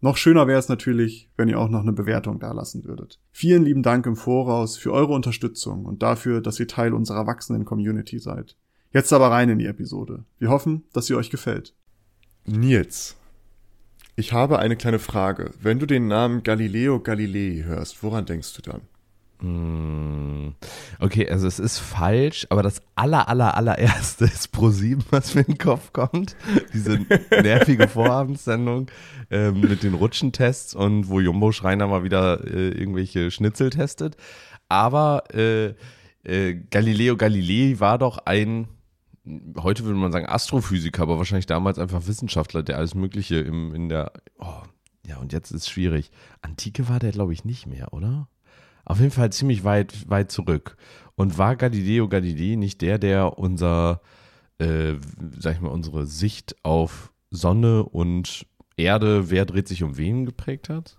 Noch 0.00 0.16
schöner 0.16 0.46
wäre 0.46 0.58
es 0.58 0.68
natürlich, 0.68 1.30
wenn 1.36 1.48
ihr 1.48 1.58
auch 1.58 1.70
noch 1.70 1.80
eine 1.80 1.92
Bewertung 1.92 2.38
dalassen 2.38 2.84
würdet. 2.84 3.18
Vielen 3.32 3.64
lieben 3.64 3.82
Dank 3.82 4.06
im 4.06 4.16
Voraus 4.16 4.76
für 4.76 4.92
eure 4.92 5.14
Unterstützung 5.14 5.86
und 5.86 6.02
dafür, 6.02 6.40
dass 6.40 6.60
ihr 6.60 6.68
Teil 6.68 6.92
unserer 6.92 7.26
wachsenden 7.26 7.64
Community 7.64 8.18
seid. 8.18 8.56
Jetzt 8.92 9.12
aber 9.12 9.30
rein 9.30 9.48
in 9.48 9.58
die 9.58 9.66
Episode. 9.66 10.24
Wir 10.38 10.50
hoffen, 10.50 10.84
dass 10.92 11.06
sie 11.06 11.14
euch 11.14 11.30
gefällt. 11.30 11.74
Nils, 12.44 13.16
ich 14.14 14.32
habe 14.32 14.58
eine 14.58 14.76
kleine 14.76 14.98
Frage. 14.98 15.50
Wenn 15.60 15.78
du 15.78 15.86
den 15.86 16.08
Namen 16.08 16.42
Galileo 16.42 17.00
Galilei 17.00 17.64
hörst, 17.64 18.02
woran 18.02 18.26
denkst 18.26 18.54
du 18.54 18.62
dann? 18.62 18.80
Hm. 19.40 20.54
Okay, 20.98 21.28
also 21.28 21.46
es 21.46 21.58
ist 21.58 21.78
falsch, 21.78 22.46
aber 22.50 22.62
das 22.62 22.80
aller, 22.94 23.28
aller, 23.28 23.56
allererste 23.56 24.24
ist 24.26 24.54
Pro7, 24.54 25.02
was 25.10 25.34
mir 25.34 25.42
in 25.42 25.54
den 25.54 25.58
Kopf 25.58 25.92
kommt. 25.92 26.36
Diese 26.72 26.98
nervige 27.30 27.88
Vorabendssendung 27.88 28.90
ähm, 29.30 29.60
mit 29.60 29.82
den 29.82 29.94
Rutschentests 29.94 30.74
und 30.74 31.08
wo 31.08 31.20
Jumbo 31.20 31.52
Schreiner 31.52 31.86
mal 31.86 32.04
wieder 32.04 32.44
äh, 32.46 32.68
irgendwelche 32.68 33.30
Schnitzel 33.30 33.70
testet. 33.70 34.16
Aber 34.68 35.24
äh, 35.34 35.74
äh, 36.24 36.54
Galileo 36.70 37.16
Galilei 37.16 37.78
war 37.78 37.98
doch 37.98 38.18
ein, 38.18 38.68
heute 39.58 39.84
würde 39.84 39.98
man 39.98 40.12
sagen 40.12 40.26
Astrophysiker, 40.26 41.02
aber 41.02 41.18
wahrscheinlich 41.18 41.46
damals 41.46 41.78
einfach 41.78 42.06
Wissenschaftler, 42.06 42.62
der 42.62 42.78
alles 42.78 42.94
Mögliche 42.94 43.36
im, 43.36 43.74
in 43.74 43.88
der, 43.88 44.12
oh, 44.38 44.62
ja 45.06 45.18
und 45.18 45.32
jetzt 45.32 45.50
ist 45.50 45.62
es 45.62 45.68
schwierig. 45.68 46.10
Antike 46.40 46.88
war 46.88 46.98
der 46.98 47.12
glaube 47.12 47.32
ich 47.32 47.44
nicht 47.44 47.66
mehr, 47.66 47.92
oder? 47.92 48.28
Auf 48.86 49.00
jeden 49.00 49.10
Fall 49.10 49.30
ziemlich 49.30 49.64
weit, 49.64 50.08
weit 50.08 50.30
zurück. 50.30 50.76
Und 51.16 51.36
war 51.38 51.56
Galileo 51.56 52.08
Galilei 52.08 52.56
nicht 52.56 52.80
der, 52.80 52.98
der 52.98 53.38
unser, 53.38 54.00
äh, 54.58 54.94
sag 55.38 55.54
ich 55.54 55.60
mal, 55.60 55.68
unsere 55.68 56.06
Sicht 56.06 56.56
auf 56.62 57.12
Sonne 57.30 57.84
und 57.84 58.46
Erde, 58.76 59.30
wer 59.30 59.44
dreht 59.44 59.68
sich 59.68 59.82
um 59.82 59.96
wen 59.96 60.24
geprägt 60.24 60.68
hat? 60.68 60.98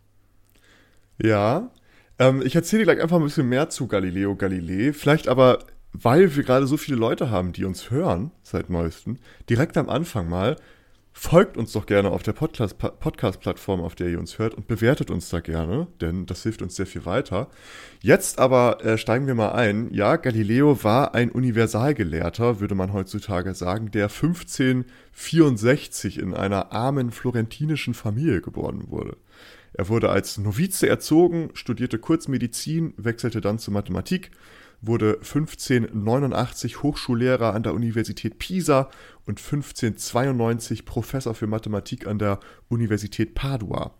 Ja, 1.21 1.71
ähm, 2.19 2.41
ich 2.43 2.55
erzähle 2.55 2.81
dir 2.81 2.91
gleich 2.91 3.02
einfach 3.02 3.17
ein 3.17 3.23
bisschen 3.23 3.49
mehr 3.49 3.69
zu 3.69 3.88
Galileo 3.88 4.35
Galilei. 4.35 4.91
Vielleicht 4.93 5.27
aber, 5.27 5.59
weil 5.93 6.35
wir 6.35 6.43
gerade 6.43 6.67
so 6.67 6.77
viele 6.77 6.97
Leute 6.97 7.30
haben, 7.30 7.53
die 7.53 7.65
uns 7.65 7.89
hören 7.89 8.31
seit 8.43 8.69
neuestem, 8.69 9.17
direkt 9.49 9.77
am 9.77 9.89
Anfang 9.89 10.27
mal, 10.27 10.58
Folgt 11.19 11.57
uns 11.57 11.71
doch 11.71 11.87
gerne 11.87 12.11
auf 12.11 12.21
der 12.21 12.33
Podcast-Plattform, 12.33 13.81
auf 13.81 13.95
der 13.95 14.07
ihr 14.07 14.19
uns 14.19 14.37
hört 14.37 14.53
und 14.53 14.67
bewertet 14.67 15.09
uns 15.09 15.29
da 15.29 15.39
gerne, 15.39 15.87
denn 15.99 16.27
das 16.27 16.43
hilft 16.43 16.61
uns 16.61 16.75
sehr 16.75 16.85
viel 16.85 17.07
weiter. 17.07 17.49
Jetzt 18.01 18.37
aber 18.37 18.85
äh, 18.85 18.99
steigen 18.99 19.25
wir 19.25 19.33
mal 19.33 19.53
ein. 19.53 19.91
Ja, 19.91 20.17
Galileo 20.17 20.83
war 20.83 21.15
ein 21.15 21.31
Universalgelehrter, 21.31 22.59
würde 22.59 22.75
man 22.75 22.93
heutzutage 22.93 23.55
sagen, 23.55 23.89
der 23.89 24.09
1564 24.09 26.19
in 26.19 26.35
einer 26.35 26.71
armen 26.71 27.09
florentinischen 27.09 27.95
Familie 27.95 28.41
geboren 28.41 28.91
wurde. 28.91 29.17
Er 29.73 29.89
wurde 29.89 30.11
als 30.11 30.37
Novize 30.37 30.87
erzogen, 30.87 31.49
studierte 31.55 31.97
kurz 31.97 32.27
Medizin, 32.27 32.93
wechselte 32.95 33.41
dann 33.41 33.57
zur 33.57 33.73
Mathematik 33.73 34.29
wurde 34.81 35.16
1589 35.16 36.83
Hochschullehrer 36.83 37.53
an 37.53 37.64
der 37.64 37.73
Universität 37.73 38.39
Pisa 38.39 38.89
und 39.25 39.39
1592 39.39 40.86
Professor 40.86 41.33
für 41.33 41.47
Mathematik 41.47 42.08
an 42.08 42.20
der 42.20 42.39
Universität 42.70 43.33
Padua. 43.33 43.92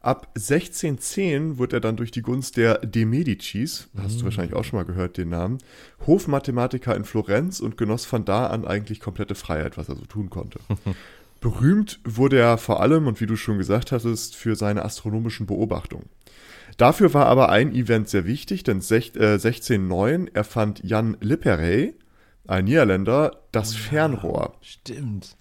Ab 0.00 0.32
1610 0.34 1.58
wurde 1.58 1.76
er 1.76 1.80
dann 1.80 1.96
durch 1.96 2.10
die 2.10 2.22
Gunst 2.22 2.56
der 2.56 2.78
De 2.78 3.04
Medicis, 3.04 3.88
hast 3.96 4.16
du 4.16 4.22
mm. 4.22 4.24
wahrscheinlich 4.24 4.54
auch 4.54 4.64
schon 4.64 4.78
mal 4.78 4.84
gehört, 4.84 5.16
den 5.16 5.28
Namen, 5.28 5.58
Hofmathematiker 6.06 6.96
in 6.96 7.04
Florenz 7.04 7.60
und 7.60 7.76
genoss 7.76 8.04
von 8.04 8.24
da 8.24 8.48
an 8.48 8.66
eigentlich 8.66 8.98
komplette 8.98 9.36
Freiheit, 9.36 9.76
was 9.76 9.88
er 9.88 9.94
so 9.94 10.04
tun 10.04 10.28
konnte. 10.28 10.58
Berühmt 11.40 12.00
wurde 12.04 12.38
er 12.38 12.58
vor 12.58 12.80
allem, 12.80 13.06
und 13.06 13.20
wie 13.20 13.26
du 13.26 13.36
schon 13.36 13.58
gesagt 13.58 13.92
hattest, 13.92 14.34
für 14.34 14.56
seine 14.56 14.84
astronomischen 14.84 15.46
Beobachtungen. 15.46 16.08
Dafür 16.76 17.14
war 17.14 17.26
aber 17.26 17.50
ein 17.50 17.72
Event 17.72 18.08
sehr 18.08 18.26
wichtig, 18.26 18.64
denn 18.64 18.76
1609 18.76 20.26
äh, 20.26 20.30
erfand 20.34 20.82
Jan 20.84 21.16
Lipperey, 21.20 21.94
ein 22.46 22.64
Niederländer, 22.64 23.38
das 23.52 23.72
oh 23.72 23.76
ja, 23.76 23.80
Fernrohr. 23.80 24.54
Stimmt. 24.60 25.36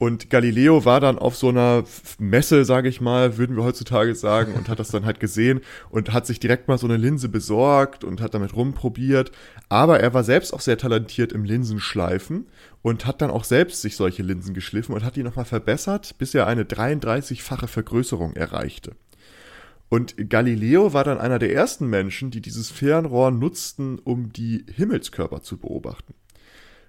Und 0.00 0.30
Galileo 0.30 0.86
war 0.86 0.98
dann 0.98 1.18
auf 1.18 1.36
so 1.36 1.50
einer 1.50 1.84
Messe, 2.18 2.64
sage 2.64 2.88
ich 2.88 3.02
mal, 3.02 3.36
würden 3.36 3.54
wir 3.54 3.64
heutzutage 3.64 4.14
sagen, 4.14 4.54
und 4.54 4.70
hat 4.70 4.78
das 4.78 4.88
dann 4.88 5.04
halt 5.04 5.20
gesehen 5.20 5.60
und 5.90 6.14
hat 6.14 6.26
sich 6.26 6.40
direkt 6.40 6.68
mal 6.68 6.78
so 6.78 6.86
eine 6.86 6.96
Linse 6.96 7.28
besorgt 7.28 8.02
und 8.02 8.22
hat 8.22 8.32
damit 8.32 8.56
rumprobiert. 8.56 9.30
Aber 9.68 10.00
er 10.00 10.14
war 10.14 10.24
selbst 10.24 10.54
auch 10.54 10.62
sehr 10.62 10.78
talentiert 10.78 11.32
im 11.32 11.44
Linsenschleifen 11.44 12.46
und 12.80 13.04
hat 13.04 13.20
dann 13.20 13.30
auch 13.30 13.44
selbst 13.44 13.82
sich 13.82 13.94
solche 13.94 14.22
Linsen 14.22 14.54
geschliffen 14.54 14.94
und 14.94 15.04
hat 15.04 15.16
die 15.16 15.22
nochmal 15.22 15.44
verbessert, 15.44 16.16
bis 16.16 16.34
er 16.34 16.46
eine 16.46 16.64
33-fache 16.64 17.66
Vergrößerung 17.66 18.32
erreichte. 18.32 18.92
Und 19.90 20.30
Galileo 20.30 20.92
war 20.92 21.02
dann 21.02 21.18
einer 21.18 21.40
der 21.40 21.52
ersten 21.52 21.88
Menschen, 21.88 22.30
die 22.30 22.40
dieses 22.40 22.70
Fernrohr 22.70 23.32
nutzten, 23.32 23.98
um 23.98 24.32
die 24.32 24.64
Himmelskörper 24.72 25.42
zu 25.42 25.58
beobachten. 25.58 26.14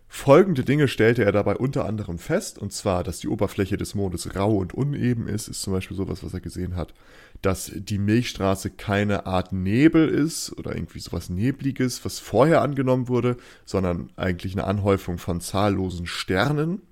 Folgende 0.07 0.63
Dinge 0.63 0.87
stellte 0.87 1.23
er 1.23 1.31
dabei 1.31 1.55
unter 1.55 1.85
anderem 1.85 2.19
fest, 2.19 2.59
und 2.59 2.73
zwar, 2.73 3.03
dass 3.03 3.19
die 3.19 3.27
Oberfläche 3.29 3.77
des 3.77 3.95
Mondes 3.95 4.35
rau 4.35 4.57
und 4.57 4.73
uneben 4.73 5.27
ist, 5.27 5.47
ist 5.47 5.63
zum 5.63 5.73
Beispiel 5.73 5.97
sowas, 5.97 6.23
was 6.23 6.33
er 6.33 6.41
gesehen 6.41 6.75
hat, 6.75 6.93
dass 7.41 7.71
die 7.73 7.97
Milchstraße 7.97 8.69
keine 8.69 9.25
Art 9.25 9.51
Nebel 9.51 10.07
ist 10.07 10.55
oder 10.57 10.75
irgendwie 10.75 10.99
sowas 10.99 11.29
Nebliges, 11.29 12.05
was 12.05 12.19
vorher 12.19 12.61
angenommen 12.61 13.07
wurde, 13.07 13.35
sondern 13.65 14.11
eigentlich 14.15 14.53
eine 14.53 14.65
Anhäufung 14.65 15.17
von 15.17 15.41
zahllosen 15.41 16.05
Sternen 16.05 16.83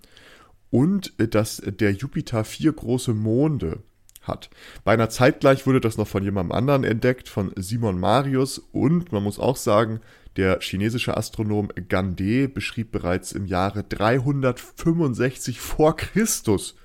und 0.72 1.14
dass 1.18 1.62
der 1.64 1.92
Jupiter 1.92 2.44
vier 2.44 2.74
große 2.74 3.14
Monde 3.14 3.84
hat. 4.22 4.50
Beinahe 4.84 5.10
zeitgleich 5.10 5.66
wurde 5.66 5.82
das 5.82 5.98
noch 5.98 6.08
von 6.08 6.24
jemandem 6.24 6.52
anderen 6.52 6.84
entdeckt, 6.84 7.30
von 7.30 7.52
Simon 7.56 8.00
Marius 8.00 8.60
und 8.72 9.12
man 9.12 9.24
muss 9.24 9.40
auch 9.40 9.58
sagen, 9.58 10.02
der 10.36 10.60
chinesische 10.62 11.18
Astronom 11.18 11.70
Gande 11.90 12.48
beschrieb 12.48 12.92
bereits 12.92 13.32
im 13.32 13.46
Jahre 13.46 13.84
365 13.84 15.60
vor 15.60 15.96
Christus 15.96 16.76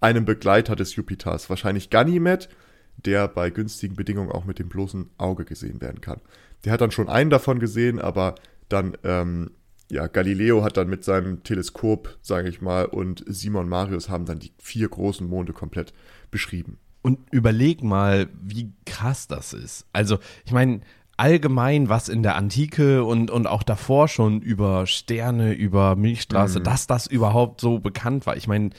einen 0.00 0.24
Begleiter 0.24 0.76
des 0.76 0.96
Jupiters, 0.96 1.50
wahrscheinlich 1.50 1.90
Ganymed, 1.90 2.48
der 2.96 3.26
bei 3.28 3.50
günstigen 3.50 3.96
Bedingungen 3.96 4.30
auch 4.30 4.44
mit 4.44 4.58
dem 4.58 4.68
bloßen 4.68 5.10
Auge 5.18 5.44
gesehen 5.44 5.80
werden 5.80 6.00
kann. 6.00 6.20
Der 6.64 6.72
hat 6.72 6.80
dann 6.80 6.90
schon 6.90 7.08
einen 7.08 7.30
davon 7.30 7.58
gesehen, 7.58 7.98
aber 7.98 8.36
dann, 8.68 8.96
ähm, 9.02 9.50
ja, 9.94 10.08
Galileo 10.08 10.64
hat 10.64 10.76
dann 10.76 10.88
mit 10.88 11.04
seinem 11.04 11.44
Teleskop, 11.44 12.18
sage 12.20 12.48
ich 12.48 12.60
mal, 12.60 12.84
und 12.86 13.24
Simon 13.28 13.68
Marius 13.68 14.08
haben 14.08 14.26
dann 14.26 14.40
die 14.40 14.52
vier 14.58 14.88
großen 14.88 15.26
Monde 15.26 15.52
komplett 15.52 15.92
beschrieben. 16.32 16.78
Und 17.02 17.20
überleg 17.30 17.84
mal, 17.84 18.28
wie 18.42 18.72
krass 18.86 19.28
das 19.28 19.52
ist. 19.52 19.86
Also, 19.92 20.18
ich 20.44 20.50
meine, 20.50 20.80
allgemein, 21.16 21.88
was 21.88 22.08
in 22.08 22.24
der 22.24 22.34
Antike 22.34 23.04
und, 23.04 23.30
und 23.30 23.46
auch 23.46 23.62
davor 23.62 24.08
schon 24.08 24.40
über 24.40 24.88
Sterne, 24.88 25.52
über 25.52 25.94
Milchstraße, 25.94 26.58
mhm. 26.58 26.64
dass 26.64 26.88
das 26.88 27.06
überhaupt 27.06 27.60
so 27.60 27.78
bekannt 27.78 28.26
war. 28.26 28.36
Ich 28.36 28.48
meine, 28.48 28.70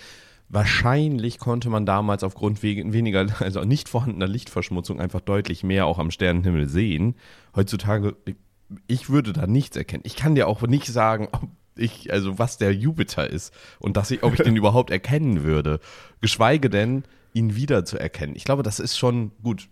wahrscheinlich 0.49 1.39
konnte 1.39 1.69
man 1.69 1.85
damals 1.85 2.25
aufgrund 2.25 2.61
weniger, 2.61 3.25
also 3.39 3.63
nicht 3.63 3.87
vorhandener 3.87 4.27
Lichtverschmutzung 4.27 4.99
einfach 4.99 5.21
deutlich 5.21 5.63
mehr 5.63 5.85
auch 5.85 5.97
am 5.97 6.11
Sternenhimmel 6.11 6.67
sehen. 6.67 7.15
Heutzutage, 7.55 8.17
ich 8.87 9.09
würde 9.09 9.33
da 9.33 9.47
nichts 9.47 9.77
erkennen. 9.77 10.03
Ich 10.05 10.15
kann 10.15 10.35
dir 10.35 10.47
auch 10.47 10.61
nicht 10.63 10.87
sagen, 10.87 11.27
ob 11.31 11.49
ich, 11.75 12.11
also 12.11 12.39
was 12.39 12.57
der 12.57 12.73
Jupiter 12.73 13.29
ist 13.29 13.53
und 13.79 13.97
dass 13.97 14.11
ich, 14.11 14.23
ob 14.23 14.33
ich 14.33 14.41
den 14.41 14.55
überhaupt 14.55 14.91
erkennen 14.91 15.43
würde. 15.43 15.79
Geschweige 16.21 16.69
denn, 16.69 17.03
ihn 17.33 17.55
wiederzuerkennen. 17.55 18.35
Ich 18.35 18.45
glaube, 18.45 18.63
das 18.63 18.79
ist 18.79 18.97
schon 18.97 19.31
gut. 19.43 19.67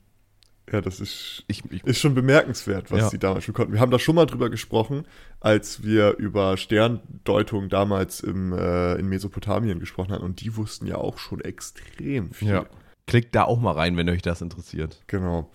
Ja, 0.71 0.81
das 0.81 0.99
ist, 0.99 1.43
ich, 1.47 1.63
ich, 1.71 1.83
ist 1.83 1.99
schon 1.99 2.15
bemerkenswert, 2.15 2.89
was 2.89 2.99
ja. 2.99 3.09
sie 3.09 3.19
damals 3.19 3.43
schon 3.43 3.53
konnten. 3.53 3.73
Wir 3.73 3.79
haben 3.79 3.91
da 3.91 3.99
schon 3.99 4.15
mal 4.15 4.25
drüber 4.25 4.49
gesprochen, 4.49 5.05
als 5.39 5.83
wir 5.83 6.15
über 6.17 6.55
Sterndeutung 6.55 7.67
damals 7.69 8.21
im, 8.21 8.53
äh, 8.53 8.95
in 8.95 9.07
Mesopotamien 9.07 9.79
gesprochen 9.79 10.13
haben. 10.13 10.23
Und 10.23 10.41
die 10.41 10.55
wussten 10.55 10.87
ja 10.87 10.95
auch 10.95 11.17
schon 11.17 11.41
extrem 11.41 12.31
viel. 12.31 12.49
Ja. 12.49 12.65
Klickt 13.07 13.35
da 13.35 13.43
auch 13.43 13.59
mal 13.59 13.73
rein, 13.73 13.97
wenn 13.97 14.09
euch 14.09 14.21
das 14.21 14.41
interessiert. 14.41 15.03
Genau. 15.07 15.51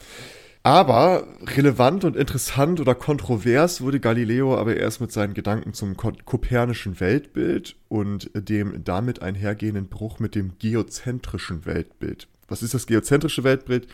Aber 0.63 1.27
relevant 1.57 2.05
und 2.05 2.17
interessant 2.17 2.81
oder 2.81 2.95
kontrovers 2.95 3.81
wurde 3.81 4.01
Galileo 4.01 4.57
aber 4.57 4.77
erst 4.77 5.01
mit 5.01 5.13
seinen 5.13 5.35
Gedanken 5.35 5.73
zum 5.73 5.97
kopernischen 5.97 7.01
Weltbild 7.01 7.77
und 7.89 8.31
dem 8.35 8.85
damit 8.85 9.23
einhergehenden 9.23 9.89
Bruch 9.89 10.19
mit 10.19 10.35
dem 10.35 10.59
geozentrischen 10.59 11.65
Weltbild. 11.65 12.29
Was 12.49 12.63
ist 12.63 12.75
das 12.75 12.87
geozentrische 12.87 13.45
Weltbild? 13.45 13.89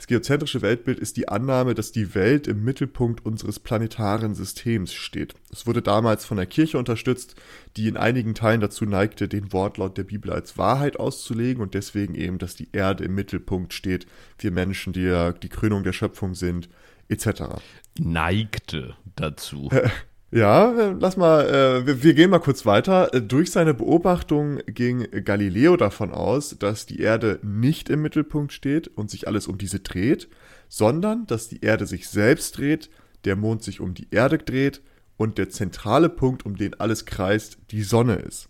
Das 0.00 0.06
geozentrische 0.06 0.62
Weltbild 0.62 0.98
ist 0.98 1.18
die 1.18 1.28
Annahme, 1.28 1.74
dass 1.74 1.92
die 1.92 2.14
Welt 2.14 2.46
im 2.46 2.64
Mittelpunkt 2.64 3.26
unseres 3.26 3.58
planetaren 3.58 4.34
Systems 4.34 4.94
steht. 4.94 5.34
Es 5.52 5.66
wurde 5.66 5.82
damals 5.82 6.24
von 6.24 6.38
der 6.38 6.46
Kirche 6.46 6.78
unterstützt, 6.78 7.34
die 7.76 7.86
in 7.86 7.98
einigen 7.98 8.34
Teilen 8.34 8.62
dazu 8.62 8.86
neigte, 8.86 9.28
den 9.28 9.52
Wortlaut 9.52 9.98
der 9.98 10.04
Bibel 10.04 10.32
als 10.32 10.56
Wahrheit 10.56 10.98
auszulegen 10.98 11.62
und 11.62 11.74
deswegen 11.74 12.14
eben, 12.14 12.38
dass 12.38 12.54
die 12.54 12.70
Erde 12.72 13.04
im 13.04 13.14
Mittelpunkt 13.14 13.74
steht, 13.74 14.06
wir 14.38 14.52
Menschen, 14.52 14.94
die 14.94 15.32
die 15.42 15.50
Krönung 15.50 15.84
der 15.84 15.92
Schöpfung 15.92 16.34
sind, 16.34 16.70
etc. 17.10 17.60
Neigte 17.98 18.96
dazu. 19.16 19.68
Ja, 20.32 20.72
äh, 20.72 20.94
lass 20.98 21.16
mal, 21.16 21.48
äh, 21.48 21.86
wir, 21.86 22.02
wir, 22.04 22.14
gehen 22.14 22.30
mal 22.30 22.38
kurz 22.38 22.64
weiter. 22.64 23.12
Äh, 23.12 23.20
durch 23.20 23.50
seine 23.50 23.74
Beobachtung 23.74 24.58
ging 24.66 25.08
Galileo 25.24 25.76
davon 25.76 26.12
aus, 26.12 26.56
dass 26.56 26.86
die 26.86 27.00
Erde 27.00 27.40
nicht 27.42 27.90
im 27.90 28.02
Mittelpunkt 28.02 28.52
steht 28.52 28.88
und 28.88 29.10
sich 29.10 29.26
alles 29.26 29.48
um 29.48 29.58
diese 29.58 29.80
dreht, 29.80 30.28
sondern 30.68 31.26
dass 31.26 31.48
die 31.48 31.62
Erde 31.62 31.84
sich 31.84 32.08
selbst 32.08 32.58
dreht, 32.58 32.90
der 33.24 33.34
Mond 33.34 33.64
sich 33.64 33.80
um 33.80 33.92
die 33.94 34.06
Erde 34.12 34.38
dreht 34.38 34.82
und 35.16 35.36
der 35.36 35.50
zentrale 35.50 36.08
Punkt, 36.08 36.46
um 36.46 36.56
den 36.56 36.78
alles 36.78 37.06
kreist, 37.06 37.58
die 37.72 37.82
Sonne 37.82 38.14
ist. 38.14 38.48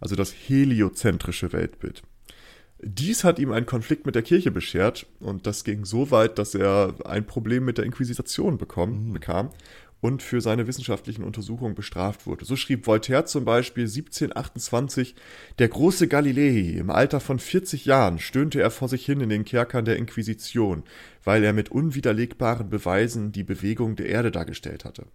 Also 0.00 0.16
das 0.16 0.32
heliozentrische 0.32 1.52
Weltbild. 1.52 2.02
Dies 2.84 3.22
hat 3.22 3.38
ihm 3.38 3.52
einen 3.52 3.66
Konflikt 3.66 4.06
mit 4.06 4.16
der 4.16 4.22
Kirche 4.22 4.50
beschert 4.50 5.06
und 5.20 5.46
das 5.46 5.62
ging 5.62 5.84
so 5.84 6.10
weit, 6.10 6.38
dass 6.38 6.54
er 6.56 6.94
ein 7.04 7.26
Problem 7.26 7.64
mit 7.64 7.78
der 7.78 7.84
Inquisition 7.84 8.58
bekommen, 8.58 9.08
mhm. 9.08 9.12
bekam 9.12 9.50
und 10.02 10.20
für 10.20 10.40
seine 10.40 10.66
wissenschaftlichen 10.66 11.22
Untersuchungen 11.22 11.76
bestraft 11.76 12.26
wurde. 12.26 12.44
So 12.44 12.56
schrieb 12.56 12.88
Voltaire 12.88 13.24
zum 13.24 13.44
Beispiel 13.44 13.84
1728, 13.84 15.14
der 15.60 15.68
große 15.68 16.08
Galilei, 16.08 16.76
im 16.76 16.90
Alter 16.90 17.20
von 17.20 17.38
40 17.38 17.84
Jahren 17.84 18.18
stöhnte 18.18 18.60
er 18.60 18.72
vor 18.72 18.88
sich 18.88 19.06
hin 19.06 19.20
in 19.20 19.28
den 19.28 19.44
Kerkern 19.44 19.84
der 19.84 19.96
Inquisition, 19.96 20.82
weil 21.22 21.44
er 21.44 21.52
mit 21.52 21.70
unwiderlegbaren 21.70 22.68
Beweisen 22.68 23.30
die 23.30 23.44
Bewegung 23.44 23.94
der 23.94 24.06
Erde 24.06 24.32
dargestellt 24.32 24.84
hatte. 24.84 25.06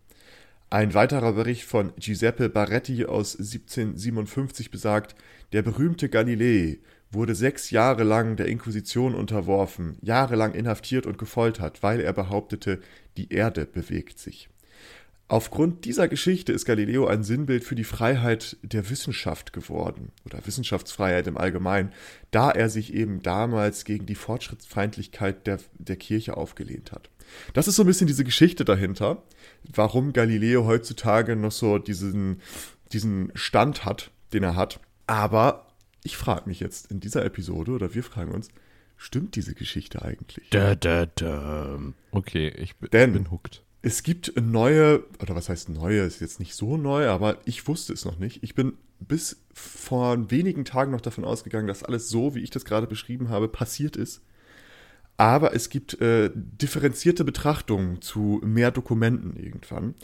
Ein 0.70 0.94
weiterer 0.94 1.34
Bericht 1.34 1.66
von 1.66 1.92
Giuseppe 2.00 2.48
Baretti 2.48 3.04
aus 3.06 3.36
1757 3.36 4.72
besagt, 4.72 5.16
der 5.52 5.64
berühmte 5.64 6.08
Galilei 6.08 6.80
wurde 7.12 7.36
sechs 7.36 7.72
Jahre 7.72 8.06
lang 8.06 8.38
der 8.38 8.48
Inquisition 8.48 9.16
unterworfen, 9.16 9.98
jahrelang 10.02 10.54
inhaftiert 10.54 11.06
und 11.06 11.18
gefoltert, 11.18 11.84
weil 11.84 12.00
er 12.00 12.14
behauptete, 12.14 12.80
die 13.18 13.34
Erde 13.34 13.66
bewegt 13.66 14.20
sich. 14.20 14.50
Aufgrund 15.30 15.84
dieser 15.84 16.08
Geschichte 16.08 16.54
ist 16.54 16.64
Galileo 16.64 17.06
ein 17.06 17.24
Sinnbild 17.24 17.66
für 17.66 17.76
die 17.76 17.84
Freiheit 17.84 18.56
der 18.62 18.90
Wissenschaft 18.90 19.52
geworden 19.52 20.14
oder 20.26 20.40
Wissenschaftsfreiheit 20.46 21.28
im 21.28 21.38
Allgemeinen, 21.38 21.92
da 22.32 22.50
er 22.50 22.70
sich 22.70 22.94
eben 22.94 23.22
damals 23.22 23.84
gegen 23.84 24.06
die 24.06 24.16
Fortschrittsfeindlichkeit 24.16 25.46
der, 25.46 25.60
der 25.74 25.98
Kirche 25.98 26.38
aufgelehnt 26.38 26.94
hat. 26.94 27.10
Das 27.54 27.68
ist 27.68 27.76
so 27.76 27.84
ein 27.84 27.88
bisschen 27.88 28.08
diese 28.08 28.24
Geschichte 28.24 28.64
dahinter, 28.64 29.22
warum 29.76 30.14
Galileo 30.14 30.66
heutzutage 30.66 31.36
noch 31.36 31.52
so 31.52 31.78
diesen, 31.78 32.42
diesen 32.94 33.34
Stand 33.36 33.84
hat, 33.84 34.12
den 34.32 34.44
er 34.44 34.56
hat. 34.56 34.80
Aber 35.08 35.68
ich 36.06 36.16
frage 36.16 36.48
mich 36.48 36.62
jetzt 36.62 36.90
in 36.90 37.02
dieser 37.02 37.26
Episode, 37.26 37.72
oder 37.72 37.94
wir 37.94 38.04
fragen 38.04 38.32
uns, 38.32 38.48
stimmt 38.96 39.36
diese 39.36 39.56
Geschichte 39.56 40.02
eigentlich? 40.04 40.50
Da, 40.52 40.76
da, 40.76 41.06
da. 41.06 41.80
Okay, 42.12 42.48
ich 42.48 42.78
bin, 42.78 42.90
Denn, 42.92 43.12
bin 43.12 43.30
hooked. 43.30 43.62
Es 43.88 44.04
gibt 44.04 44.34
neue, 44.36 45.06
oder 45.22 45.34
was 45.34 45.48
heißt 45.48 45.70
neue, 45.70 46.02
ist 46.02 46.20
jetzt 46.20 46.42
nicht 46.42 46.56
so 46.56 46.76
neu, 46.76 47.08
aber 47.08 47.38
ich 47.46 47.70
wusste 47.70 47.94
es 47.94 48.04
noch 48.04 48.20
nicht. 48.20 48.44
Ich 48.44 48.54
bin 48.54 48.74
bis 49.00 49.40
vor 49.54 50.30
wenigen 50.30 50.66
Tagen 50.66 50.92
noch 50.92 51.00
davon 51.00 51.24
ausgegangen, 51.24 51.70
dass 51.70 51.84
alles 51.84 52.10
so, 52.10 52.36
wie 52.36 52.42
ich 52.42 52.50
das 52.50 52.66
gerade 52.66 52.86
beschrieben 52.86 53.30
habe, 53.30 53.48
passiert 53.48 53.96
ist. 53.96 54.20
Aber 55.16 55.56
es 55.56 55.70
gibt 55.70 56.02
äh, 56.02 56.30
differenzierte 56.36 57.24
Betrachtungen 57.24 58.02
zu 58.02 58.42
mehr 58.44 58.72
Dokumenten 58.72 59.38
irgendwann. 59.38 59.96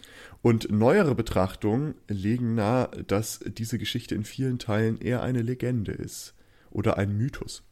Und 0.42 0.72
neuere 0.72 1.14
Betrachtungen 1.14 1.96
legen 2.08 2.56
nahe, 2.56 2.90
dass 3.06 3.42
diese 3.46 3.78
Geschichte 3.78 4.16
in 4.16 4.24
vielen 4.24 4.60
Teilen 4.60 4.98
eher 4.98 5.22
eine 5.24 5.42
Legende 5.42 5.92
ist 5.92 6.36
oder 6.72 6.98
ein 6.98 7.18
Mythos. 7.18 7.64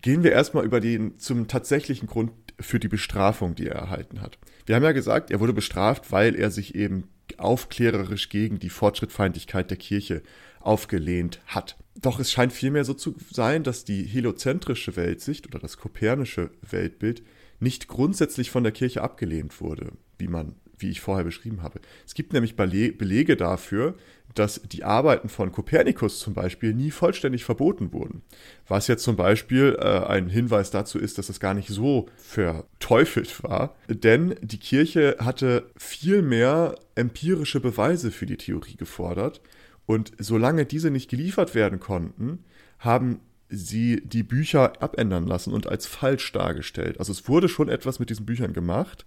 Gehen 0.00 0.22
wir 0.22 0.32
erstmal 0.32 0.64
über 0.64 0.80
den 0.80 1.18
zum 1.18 1.48
tatsächlichen 1.48 2.08
Grund 2.08 2.32
für 2.60 2.78
die 2.78 2.88
Bestrafung, 2.88 3.54
die 3.54 3.66
er 3.66 3.76
erhalten 3.76 4.20
hat. 4.20 4.38
Wir 4.66 4.76
haben 4.76 4.82
ja 4.84 4.92
gesagt, 4.92 5.30
er 5.30 5.40
wurde 5.40 5.52
bestraft, 5.52 6.12
weil 6.12 6.34
er 6.34 6.50
sich 6.50 6.74
eben 6.74 7.08
aufklärerisch 7.36 8.28
gegen 8.28 8.58
die 8.58 8.70
Fortschrittfeindlichkeit 8.70 9.70
der 9.70 9.78
Kirche 9.78 10.22
aufgelehnt 10.60 11.40
hat. 11.46 11.76
Doch 12.00 12.18
es 12.18 12.30
scheint 12.30 12.52
vielmehr 12.52 12.84
so 12.84 12.94
zu 12.94 13.16
sein, 13.30 13.62
dass 13.62 13.84
die 13.84 14.02
heliozentrische 14.02 14.96
Weltsicht 14.96 15.46
oder 15.46 15.58
das 15.58 15.76
kopernische 15.76 16.50
Weltbild 16.62 17.22
nicht 17.60 17.88
grundsätzlich 17.88 18.50
von 18.50 18.62
der 18.62 18.72
Kirche 18.72 19.02
abgelehnt 19.02 19.60
wurde, 19.60 19.92
wie 20.18 20.28
man, 20.28 20.56
wie 20.78 20.90
ich 20.90 21.00
vorher 21.00 21.24
beschrieben 21.24 21.62
habe. 21.62 21.80
Es 22.06 22.14
gibt 22.14 22.32
nämlich 22.32 22.56
Belege 22.56 23.36
dafür, 23.36 23.94
dass 24.34 24.60
die 24.62 24.84
Arbeiten 24.84 25.28
von 25.28 25.52
Kopernikus 25.52 26.18
zum 26.18 26.34
Beispiel 26.34 26.74
nie 26.74 26.90
vollständig 26.90 27.44
verboten 27.44 27.92
wurden. 27.92 28.22
Was 28.66 28.88
jetzt 28.88 29.04
zum 29.04 29.16
Beispiel 29.16 29.76
äh, 29.78 29.84
ein 29.84 30.28
Hinweis 30.28 30.70
dazu 30.70 30.98
ist, 30.98 31.18
dass 31.18 31.28
es 31.28 31.40
gar 31.40 31.54
nicht 31.54 31.68
so 31.68 32.08
verteufelt 32.16 33.42
war. 33.44 33.76
Denn 33.88 34.34
die 34.42 34.58
Kirche 34.58 35.16
hatte 35.20 35.70
viel 35.76 36.22
mehr 36.22 36.74
empirische 36.96 37.60
Beweise 37.60 38.10
für 38.10 38.26
die 38.26 38.36
Theorie 38.36 38.76
gefordert. 38.76 39.40
Und 39.86 40.12
solange 40.18 40.66
diese 40.66 40.90
nicht 40.90 41.10
geliefert 41.10 41.54
werden 41.54 41.78
konnten, 41.78 42.44
haben 42.78 43.20
sie 43.48 44.02
die 44.04 44.22
Bücher 44.22 44.82
abändern 44.82 45.26
lassen 45.26 45.52
und 45.52 45.68
als 45.68 45.86
falsch 45.86 46.32
dargestellt. 46.32 46.98
Also 46.98 47.12
es 47.12 47.28
wurde 47.28 47.48
schon 47.48 47.68
etwas 47.68 47.98
mit 47.98 48.10
diesen 48.10 48.26
Büchern 48.26 48.52
gemacht, 48.52 49.06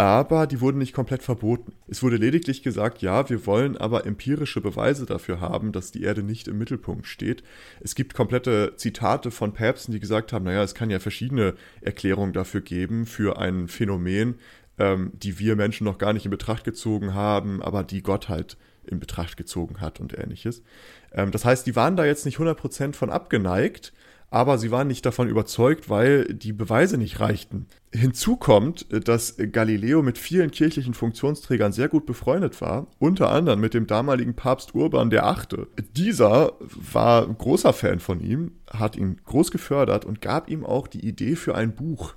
aber 0.00 0.46
die 0.46 0.62
wurden 0.62 0.78
nicht 0.78 0.94
komplett 0.94 1.22
verboten. 1.22 1.74
Es 1.86 2.02
wurde 2.02 2.16
lediglich 2.16 2.62
gesagt, 2.62 3.02
ja, 3.02 3.28
wir 3.28 3.44
wollen 3.44 3.76
aber 3.76 4.06
empirische 4.06 4.62
Beweise 4.62 5.04
dafür 5.04 5.40
haben, 5.40 5.72
dass 5.72 5.92
die 5.92 6.04
Erde 6.04 6.22
nicht 6.22 6.48
im 6.48 6.56
Mittelpunkt 6.56 7.06
steht. 7.06 7.42
Es 7.80 7.94
gibt 7.94 8.14
komplette 8.14 8.72
Zitate 8.76 9.30
von 9.30 9.52
Päpsten, 9.52 9.92
die 9.92 10.00
gesagt 10.00 10.32
haben, 10.32 10.46
naja, 10.46 10.62
es 10.62 10.74
kann 10.74 10.88
ja 10.88 11.00
verschiedene 11.00 11.52
Erklärungen 11.82 12.32
dafür 12.32 12.62
geben, 12.62 13.04
für 13.04 13.38
ein 13.38 13.68
Phänomen, 13.68 14.36
ähm, 14.78 15.10
die 15.12 15.38
wir 15.38 15.54
Menschen 15.54 15.84
noch 15.84 15.98
gar 15.98 16.14
nicht 16.14 16.24
in 16.24 16.30
Betracht 16.30 16.64
gezogen 16.64 17.12
haben, 17.12 17.60
aber 17.60 17.84
die 17.84 18.02
Gott 18.02 18.30
halt 18.30 18.56
in 18.86 19.00
Betracht 19.00 19.36
gezogen 19.36 19.82
hat 19.82 20.00
und 20.00 20.18
ähnliches. 20.18 20.62
Ähm, 21.12 21.30
das 21.30 21.44
heißt, 21.44 21.66
die 21.66 21.76
waren 21.76 21.96
da 21.96 22.04
jetzt 22.04 22.24
nicht 22.24 22.38
100% 22.38 22.94
von 22.94 23.10
abgeneigt, 23.10 23.92
aber 24.30 24.58
sie 24.58 24.70
waren 24.70 24.86
nicht 24.86 25.04
davon 25.04 25.28
überzeugt, 25.28 25.90
weil 25.90 26.24
die 26.32 26.52
Beweise 26.52 26.98
nicht 26.98 27.18
reichten. 27.18 27.66
Hinzu 27.92 28.36
kommt, 28.36 28.86
dass 29.08 29.36
Galileo 29.50 30.02
mit 30.02 30.18
vielen 30.18 30.52
kirchlichen 30.52 30.94
Funktionsträgern 30.94 31.72
sehr 31.72 31.88
gut 31.88 32.06
befreundet 32.06 32.60
war, 32.60 32.86
unter 33.00 33.30
anderem 33.32 33.60
mit 33.60 33.74
dem 33.74 33.88
damaligen 33.88 34.34
Papst 34.34 34.74
Urban 34.74 35.10
VIII. 35.10 35.66
Dieser 35.96 36.52
war 36.92 37.26
großer 37.26 37.72
Fan 37.72 37.98
von 37.98 38.20
ihm, 38.20 38.52
hat 38.70 38.94
ihn 38.94 39.20
groß 39.24 39.50
gefördert 39.50 40.04
und 40.04 40.20
gab 40.20 40.48
ihm 40.48 40.64
auch 40.64 40.86
die 40.86 41.04
Idee 41.04 41.34
für 41.34 41.56
ein 41.56 41.74
Buch. 41.74 42.14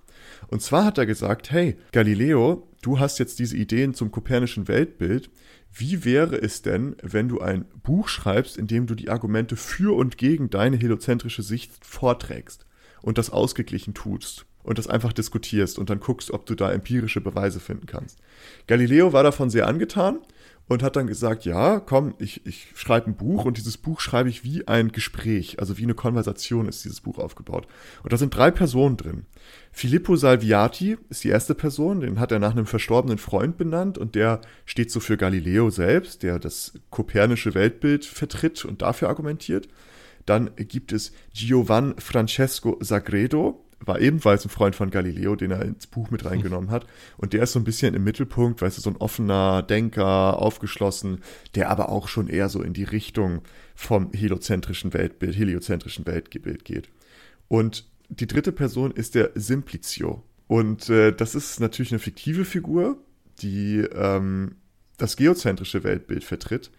Und 0.50 0.62
zwar 0.62 0.86
hat 0.86 1.00
er 1.00 1.08
gesagt, 1.08 1.52
hey, 1.52 1.78
Galileo, 1.92 2.68
du 2.84 3.00
hast 3.00 3.18
jetzt 3.18 3.40
diese 3.40 3.58
Ideen 3.58 3.94
zum 3.94 4.12
kopernischen 4.12 4.68
Weltbild, 4.68 5.32
wie 5.74 6.06
wäre 6.06 6.40
es 6.40 6.62
denn, 6.62 6.96
wenn 7.02 7.28
du 7.28 7.42
ein 7.42 7.66
Buch 7.82 8.08
schreibst, 8.08 8.58
in 8.58 8.68
dem 8.68 8.86
du 8.86 8.94
die 8.94 9.10
Argumente 9.10 9.56
für 9.56 9.96
und 9.96 10.18
gegen 10.18 10.52
deine 10.52 10.78
heliozentrische 10.78 11.42
Sicht 11.42 11.72
vorträgst 11.84 12.68
und 13.02 13.18
das 13.18 13.32
ausgeglichen 13.32 13.96
tust 13.96 14.46
und 14.62 14.78
das 14.78 14.88
einfach 14.88 15.14
diskutierst 15.14 15.80
und 15.80 15.90
dann 15.90 16.00
guckst, 16.00 16.32
ob 16.32 16.46
du 16.46 16.56
da 16.56 16.72
empirische 16.72 17.22
Beweise 17.22 17.60
finden 17.60 17.88
kannst. 17.88 18.20
Galileo 18.68 19.14
war 19.14 19.24
davon 19.24 19.50
sehr 19.50 19.68
angetan 19.68 20.20
und 20.68 20.82
hat 20.82 20.96
dann 20.96 21.08
gesagt, 21.08 21.46
ja, 21.46 21.80
komm, 21.80 22.16
ich, 22.20 22.46
ich 22.46 22.68
schreibe 22.76 23.08
ein 23.08 23.16
Buch 23.16 23.46
und 23.46 23.58
dieses 23.58 23.78
Buch 23.78 24.00
schreibe 24.00 24.30
ich 24.30 24.44
wie 24.44 24.68
ein 24.68 24.92
Gespräch, 24.92 25.60
also 25.60 25.78
wie 25.78 25.84
eine 25.84 25.94
Konversation 25.94 26.68
ist 26.68 26.86
dieses 26.86 27.02
Buch 27.02 27.18
aufgebaut. 27.18 27.68
Und 28.02 28.14
da 28.14 28.18
sind 28.18 28.36
drei 28.36 28.50
Personen 28.50 28.98
drin. 28.98 29.26
Filippo 29.72 30.16
Salviati 30.16 30.98
ist 31.10 31.24
die 31.24 31.30
erste 31.30 31.54
Person, 31.54 32.00
den 32.00 32.20
hat 32.20 32.32
er 32.32 32.40
nach 32.40 32.52
einem 32.52 32.66
verstorbenen 32.66 33.18
Freund 33.18 33.58
benannt 33.58 33.98
und 33.98 34.16
der 34.16 34.40
steht 34.66 34.92
so 34.92 35.00
für 35.00 35.18
Galileo 35.18 35.70
selbst, 35.70 36.24
der 36.24 36.40
das 36.40 36.74
kopernische 36.90 37.54
Weltbild 37.54 38.06
vertritt 38.06 38.64
und 38.64 38.82
dafür 38.82 39.10
argumentiert. 39.10 39.68
Dann 40.26 40.52
gibt 40.56 40.94
es 40.94 41.12
Giovan 41.34 41.96
Francesco 41.98 42.78
Sagredo, 42.80 43.66
war 43.86 44.00
ebenfalls 44.00 44.46
ein 44.46 44.50
Freund 44.50 44.76
von 44.76 44.90
Galileo, 44.90 45.36
den 45.36 45.52
er 45.52 45.64
ins 45.64 45.88
Buch 45.88 46.10
mit 46.10 46.26
reingenommen 46.26 46.72
hat. 46.72 46.86
Und 47.18 47.34
der 47.34 47.44
ist 47.44 47.54
so 47.54 47.60
ein 47.60 47.66
bisschen 47.66 47.94
im 47.94 48.04
Mittelpunkt, 48.04 48.62
weißt 48.62 48.78
du, 48.78 48.82
so 48.82 48.90
ein 48.90 48.98
offener 48.98 49.62
Denker, 49.62 50.40
aufgeschlossen, 50.40 51.20
der 51.56 51.70
aber 51.70 51.90
auch 51.90 52.08
schon 52.08 52.28
eher 52.28 52.50
so 52.50 52.62
in 52.62 52.74
die 52.74 52.84
Richtung 52.84 53.42
vom 53.76 54.12
heliozentrischen 54.12 54.94
Weltbild, 54.94 55.36
heliozentrischen 55.36 56.06
Weltbild 56.06 56.66
geht. 56.66 56.90
Und 57.48 57.86
die 58.10 58.28
dritte 58.28 58.52
Person 58.52 58.92
ist 58.92 59.16
der 59.16 59.32
Simplicio. 59.36 60.24
Und 60.48 60.90
äh, 60.90 61.12
das 61.12 61.36
ist 61.36 61.60
natürlich 61.60 61.92
eine 61.92 62.00
fiktive 62.00 62.46
Figur, 62.46 62.98
die 63.42 63.80
ähm, 63.80 64.56
das 64.98 65.18
geozentrische 65.18 65.84
Weltbild 65.84 66.24
vertritt 66.24 66.72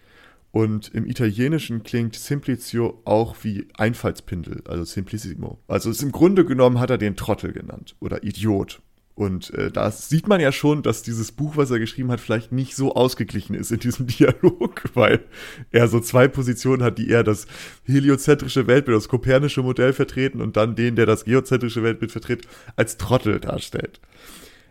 Und 0.54 0.94
im 0.94 1.04
Italienischen 1.04 1.82
klingt 1.82 2.14
Simplicio 2.14 3.02
auch 3.04 3.34
wie 3.42 3.66
Einfallspindel, 3.76 4.62
also 4.68 4.84
Simplicissimo. 4.84 5.58
Also 5.66 5.90
im 6.00 6.12
Grunde 6.12 6.44
genommen 6.44 6.78
hat 6.78 6.90
er 6.90 6.96
den 6.96 7.16
Trottel 7.16 7.52
genannt 7.52 7.96
oder 7.99 8.23
Idiot. 8.23 8.80
Und 9.16 9.52
äh, 9.54 9.73
da 9.73 9.90
sieht 9.90 10.28
man 10.28 10.40
ja 10.40 10.52
schon, 10.52 10.84
dass 10.84 11.02
dieses 11.02 11.32
Buch, 11.32 11.56
was 11.56 11.73
er 11.73 11.80
geschrieben 11.80 12.12
hat, 12.12 12.20
vielleicht 12.20 12.52
nicht 12.52 12.76
so 12.76 12.94
ausgeglichen 12.94 13.56
ist 13.56 13.73
in 13.73 13.80
diesem 13.80 14.06
Dialog, 14.06 14.84
weil 14.94 15.25
er 15.73 15.88
so 15.88 15.99
zwei 15.99 16.28
Positionen 16.28 16.84
hat, 16.84 16.99
die 16.99 17.08
eher 17.08 17.25
das 17.25 17.49
heliozentrische 17.82 18.68
Weltbild, 18.68 18.96
das 18.96 19.08
kopernische 19.08 19.62
Modell 19.62 19.92
vertreten 19.92 20.40
und 20.40 20.56
dann 20.56 20.76
den, 20.76 20.94
der 20.94 21.06
das 21.06 21.25
geozentrische 21.25 21.82
Weltbild 21.82 22.12
vertritt, 22.12 22.46
als 22.76 22.96
Trottel 22.96 23.40
darstellt. 23.40 24.00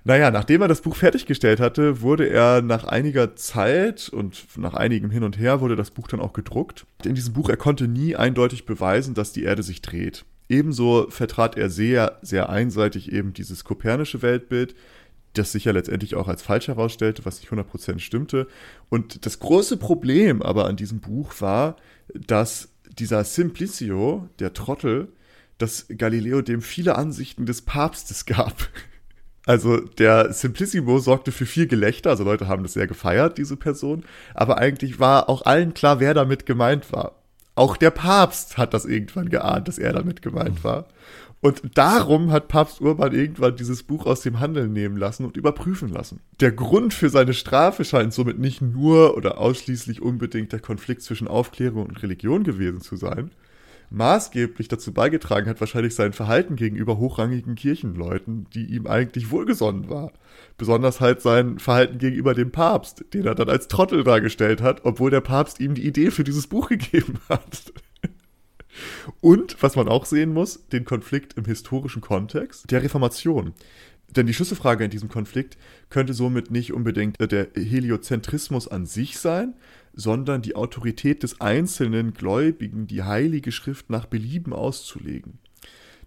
Naja, 0.06 0.32
nachdem 0.32 0.62
er 0.62 0.68
das 0.68 0.82
Buch 0.82 0.98
fertiggestellt 0.98 1.62
hatte, 1.62 2.02
wurde 2.02 2.28
er 2.28 2.62
nach 2.62 2.84
einiger 2.84 3.36
Zeit 3.38 4.10
und 4.10 4.46
nach 4.58 4.74
einigem 4.74 5.10
Hin 5.12 5.24
und 5.24 5.38
Her 5.38 5.62
wurde 5.62 5.78
das 5.78 5.92
Buch 5.92 6.08
dann 6.08 6.20
auch 6.20 6.34
gedruckt. 6.34 6.86
In 7.06 7.16
diesem 7.16 7.34
Buch, 7.34 7.50
er 7.50 7.56
konnte 7.58 7.88
nie 7.88 8.16
eindeutig 8.16 8.66
beweisen, 8.66 9.14
dass 9.14 9.32
die 9.32 9.44
Erde 9.44 9.64
sich 9.64 9.82
dreht. 9.82 10.26
Ebenso 10.50 11.08
vertrat 11.10 11.58
er 11.58 11.70
sehr, 11.70 12.20
sehr 12.22 12.50
einseitig 12.50 13.14
eben 13.14 13.34
dieses 13.34 13.64
kopernische 13.64 14.22
Weltbild, 14.22 14.76
das 15.34 15.54
sich 15.54 15.66
ja 15.66 15.72
letztendlich 15.72 16.16
auch 16.16 16.28
als 16.28 16.44
falsch 16.44 16.68
herausstellte, 16.68 17.26
was 17.26 17.40
nicht 17.40 17.52
100% 17.52 18.00
stimmte. 18.00 18.48
Und 18.90 19.26
das 19.26 19.40
große 19.40 19.78
Problem 19.78 20.42
aber 20.42 20.66
an 20.66 20.76
diesem 20.76 21.00
Buch 21.00 21.34
war, 21.40 21.78
dass 22.14 22.70
dieser 23.00 23.24
Simplicio, 23.24 24.30
der 24.40 24.54
Trottel, 24.54 25.08
dass 25.58 25.88
Galileo 25.90 26.42
dem 26.42 26.62
viele 26.62 26.96
Ansichten 26.98 27.46
des 27.46 27.62
Papstes 27.62 28.26
gab. 28.26 28.70
Also 29.46 29.78
der 29.78 30.32
Simplissimo 30.32 31.00
sorgte 31.00 31.32
für 31.32 31.46
viel 31.46 31.68
Gelächter, 31.68 32.12
also 32.12 32.24
Leute 32.24 32.48
haben 32.48 32.64
das 32.64 32.74
sehr 32.74 32.88
gefeiert, 32.88 33.38
diese 33.38 33.58
Person, 33.58 34.06
aber 34.34 34.58
eigentlich 34.58 35.00
war 35.00 35.30
auch 35.30 35.46
allen 35.46 35.74
klar, 35.74 36.00
wer 36.00 36.14
damit 36.14 36.46
gemeint 36.46 36.94
war. 36.94 37.16
Auch 37.56 37.78
der 37.78 37.92
Papst 37.92 38.58
hat 38.58 38.74
das 38.74 38.86
irgendwann 38.86 39.30
geahnt, 39.30 39.68
dass 39.68 39.78
er 39.78 39.94
damit 39.94 40.22
gemeint 40.22 40.64
war. 40.64 40.88
Und 41.42 41.78
darum 41.78 42.32
hat 42.32 42.48
Papst 42.48 42.80
Urban 42.80 43.14
irgendwann 43.14 43.58
dieses 43.58 43.84
Buch 43.84 44.06
aus 44.06 44.22
dem 44.22 44.40
Handeln 44.40 44.72
nehmen 44.72 44.96
lassen 44.96 45.26
und 45.26 45.36
überprüfen 45.36 45.90
lassen. 45.90 46.22
Der 46.40 46.54
Grund 46.54 46.94
für 46.94 47.10
seine 47.10 47.34
Strafe 47.34 47.84
scheint 47.84 48.14
somit 48.14 48.40
nicht 48.40 48.62
nur 48.62 49.18
oder 49.18 49.40
ausschließlich 49.40 50.02
unbedingt 50.02 50.54
der 50.54 50.62
Konflikt 50.62 51.02
zwischen 51.02 51.28
Aufklärung 51.28 51.86
und 51.86 52.02
Religion 52.02 52.46
gewesen 52.46 52.80
zu 52.80 52.96
sein, 52.96 53.32
maßgeblich 53.90 54.68
dazu 54.68 54.94
beigetragen 54.94 55.48
hat 55.48 55.60
wahrscheinlich 55.60 55.96
sein 55.96 56.14
Verhalten 56.14 56.56
gegenüber 56.56 56.98
hochrangigen 56.98 57.56
Kirchenleuten, 57.56 58.48
die 58.54 58.66
ihm 58.66 58.88
eigentlich 58.88 59.32
wohlgesonnen 59.32 59.90
war. 59.90 60.12
Besonders 60.58 61.02
halt 61.02 61.22
sein 61.22 61.60
Verhalten 61.60 61.98
gegenüber 61.98 62.34
dem 62.34 62.52
Papst, 62.52 63.06
den 63.14 63.26
er 63.26 63.36
dann 63.36 63.50
als 63.50 63.68
Trottel 63.68 64.04
dargestellt 64.04 64.62
hat, 64.62 64.82
obwohl 64.84 65.12
der 65.12 65.22
Papst 65.22 65.60
ihm 65.60 65.76
die 65.76 65.86
Idee 65.86 66.12
für 66.12 66.24
dieses 66.24 66.48
Buch 66.48 66.70
gegeben 66.70 67.20
hat. 67.30 67.74
Und, 69.22 69.62
was 69.62 69.76
man 69.76 69.88
auch 69.88 70.06
sehen 70.06 70.34
muss, 70.34 70.68
den 70.70 70.86
Konflikt 70.86 71.38
im 71.38 71.46
historischen 71.46 72.02
Kontext 72.02 72.72
der 72.72 72.82
Reformation. 72.82 73.54
Denn 74.16 74.28
die 74.28 74.34
Schlüsselfrage 74.34 74.86
in 74.86 74.92
diesem 74.92 75.10
Konflikt 75.10 75.58
könnte 75.90 76.14
somit 76.14 76.52
nicht 76.52 76.74
unbedingt 76.74 77.20
der 77.20 77.48
Heliozentrismus 77.56 78.68
an 78.68 78.86
sich 78.86 79.18
sein, 79.18 79.56
sondern 79.94 80.42
die 80.42 80.56
Autorität 80.56 81.24
des 81.24 81.42
einzelnen 81.42 82.14
Gläubigen, 82.14 82.88
die 82.88 83.04
Heilige 83.04 83.52
Schrift 83.52 83.90
nach 83.90 84.06
Belieben 84.06 84.54
auszulegen. 84.54 85.40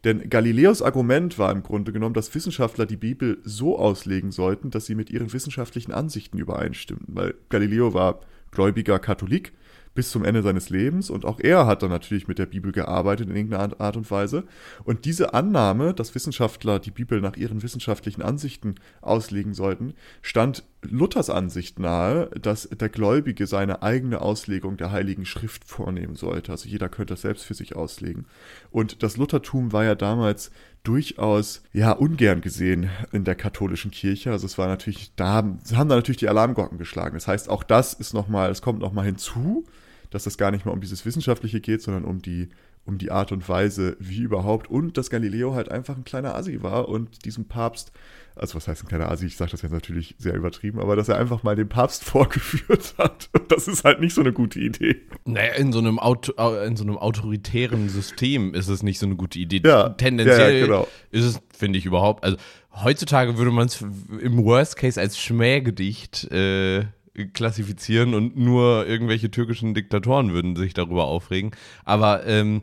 Denn 0.05 0.31
Galileos 0.31 0.83
Argument 0.83 1.39
war 1.39 1.51
im 1.51 1.63
Grunde 1.63 1.93
genommen, 1.93 2.15
dass 2.15 2.33
Wissenschaftler 2.35 2.87
die 2.87 2.97
Bibel 2.97 3.39
so 3.43 3.79
auslegen 3.79 4.31
sollten, 4.31 4.71
dass 4.71 4.87
sie 4.87 4.95
mit 4.95 5.11
ihren 5.11 5.33
wissenschaftlichen 5.33 5.93
Ansichten 5.93 6.39
übereinstimmten, 6.39 7.17
weil 7.17 7.35
Galileo 7.49 7.93
war 7.93 8.21
gläubiger 8.53 8.99
Katholik 9.01 9.53
bis 9.97 10.11
zum 10.11 10.25
Ende 10.25 10.43
seines 10.43 10.71
Lebens 10.71 11.11
und 11.11 11.25
auch 11.25 11.41
er 11.41 11.67
hat 11.67 11.83
dann 11.83 11.91
natürlich 11.91 12.29
mit 12.29 12.39
der 12.39 12.47
Bibel 12.47 12.71
gearbeitet 12.71 13.29
in 13.29 13.35
irgendeiner 13.35 13.81
Art 13.81 13.97
und 13.97 14.09
Weise. 14.11 14.45
Und 14.85 15.05
diese 15.05 15.35
Annahme, 15.35 15.93
dass 15.93 16.15
Wissenschaftler 16.15 16.79
die 16.79 16.93
Bibel 16.93 17.21
nach 17.21 17.37
ihren 17.37 17.65
wissenschaftlichen 17.65 18.23
Ansichten 18.23 18.77
auslegen 19.01 19.55
sollten, 19.55 19.95
stand 20.23 20.63
Luthers 20.83 21.31
Ansicht 21.31 21.81
nahe, 21.81 22.31
dass 22.41 22.69
der 22.69 22.89
Gläubige 22.89 23.49
seine 23.49 23.83
eigene 23.83 24.21
Auslegung 24.21 24.77
der 24.77 24.93
Heiligen 24.93 25.27
Schrift 25.27 25.65
vornehmen 25.65 26.15
sollte. 26.15 26.53
Also 26.53 26.69
jeder 26.69 26.89
könnte 26.89 27.15
das 27.15 27.23
selbst 27.23 27.45
für 27.45 27.55
sich 27.55 27.75
auslegen. 27.75 28.27
Und 28.71 29.03
das 29.03 29.17
Luthertum 29.17 29.73
war 29.73 29.85
ja 29.85 29.95
damals 29.97 30.53
durchaus 30.87 31.63
ja 31.73 31.93
ungern 31.93 32.41
gesehen 32.41 32.91
in 33.11 33.25
der 33.25 33.35
katholischen 33.35 33.91
Kirche. 33.91 34.31
Also 34.31 34.47
es 34.47 34.59
war 34.59 34.69
natürlich, 34.69 35.13
da 35.17 35.29
haben, 35.29 35.59
haben 35.75 35.89
da 35.89 35.97
natürlich 35.97 36.19
die 36.19 36.29
Alarmglocken 36.29 36.79
geschlagen. 36.79 37.15
Das 37.15 37.27
heißt, 37.27 37.49
auch 37.49 37.65
das 37.65 37.93
ist 37.93 38.15
nochmal, 38.15 38.51
es 38.51 38.63
kommt 38.63 38.79
nochmal 38.79 39.07
hinzu, 39.07 39.65
dass 40.11 40.27
es 40.27 40.39
gar 40.39 40.51
nicht 40.51 40.65
mehr 40.65 40.75
um 40.75 40.81
dieses 40.81 41.05
Wissenschaftliche 41.05 41.61
geht, 41.61 41.83
sondern 41.83 42.05
um 42.05 42.23
die, 42.23 42.49
um 42.85 42.99
die 42.99 43.11
Art 43.11 43.33
und 43.33 43.49
Weise, 43.49 43.97
wie 43.99 44.21
überhaupt. 44.21 44.71
Und 44.71 44.97
dass 44.97 45.11
Galileo 45.11 45.55
halt 45.55 45.71
einfach 45.71 45.97
ein 45.97 46.05
kleiner 46.05 46.35
Assi 46.35 46.63
war 46.63 46.89
und 46.89 47.25
diesem 47.25 47.47
Papst, 47.47 47.93
also 48.35 48.55
was 48.55 48.69
heißt 48.69 48.85
ein 48.85 48.89
kleiner 48.89 49.11
Assi, 49.11 49.27
ich 49.27 49.37
sage 49.37 49.51
das 49.51 49.63
jetzt 49.63 49.73
natürlich 49.73 50.15
sehr 50.19 50.35
übertrieben, 50.35 50.79
aber 50.79 50.95
dass 50.95 51.09
er 51.09 51.19
einfach 51.19 51.43
mal 51.43 51.57
den 51.57 51.69
Papst 51.69 52.05
vorgeführt 52.05 52.95
hat. 52.99 53.29
Und 53.33 53.51
das 53.51 53.69
ist 53.69 53.85
halt 53.85 54.01
nicht 54.01 54.15
so 54.15 54.21
eine 54.21 54.33
gute 54.33 54.61
Idee. 54.61 54.97
Naja, 55.25 55.55
in 55.55 55.73
so 55.73 55.79
einem, 55.79 55.99
Auto, 55.99 56.33
in 56.65 56.77
so 56.77 56.85
einem 56.85 56.99
autoritären 56.99 57.89
System 57.89 58.55
ist 58.55 58.69
es 58.69 58.83
nicht 58.83 58.99
so 58.99 59.07
eine 59.07 59.17
gute 59.17 59.39
Idee. 59.39 59.63
Ja, 59.65 59.91
Tendenziell 59.91 60.61
ja, 60.61 60.67
genau. 60.67 60.89
ist 61.11 61.25
es, 61.25 61.41
finde 61.57 61.79
ich, 61.79 61.87
überhaupt, 61.87 62.25
also 62.25 62.37
heutzutage 62.83 63.39
würde 63.39 63.51
man 63.51 63.67
es 63.67 63.81
im 63.81 64.45
Worst 64.45 64.77
Case 64.77 65.01
als 65.01 65.19
Schmähgedicht 65.19 66.31
äh, 66.31 66.85
klassifizieren 67.33 68.15
und 68.15 68.37
nur 68.37 68.87
irgendwelche 68.87 69.31
türkischen 69.31 69.75
Diktatoren 69.75 70.33
würden 70.33 70.57
sich 70.57 70.75
darüber 70.75 71.05
aufregen. 71.05 71.53
Aber 71.85 72.27
ähm, 72.27 72.63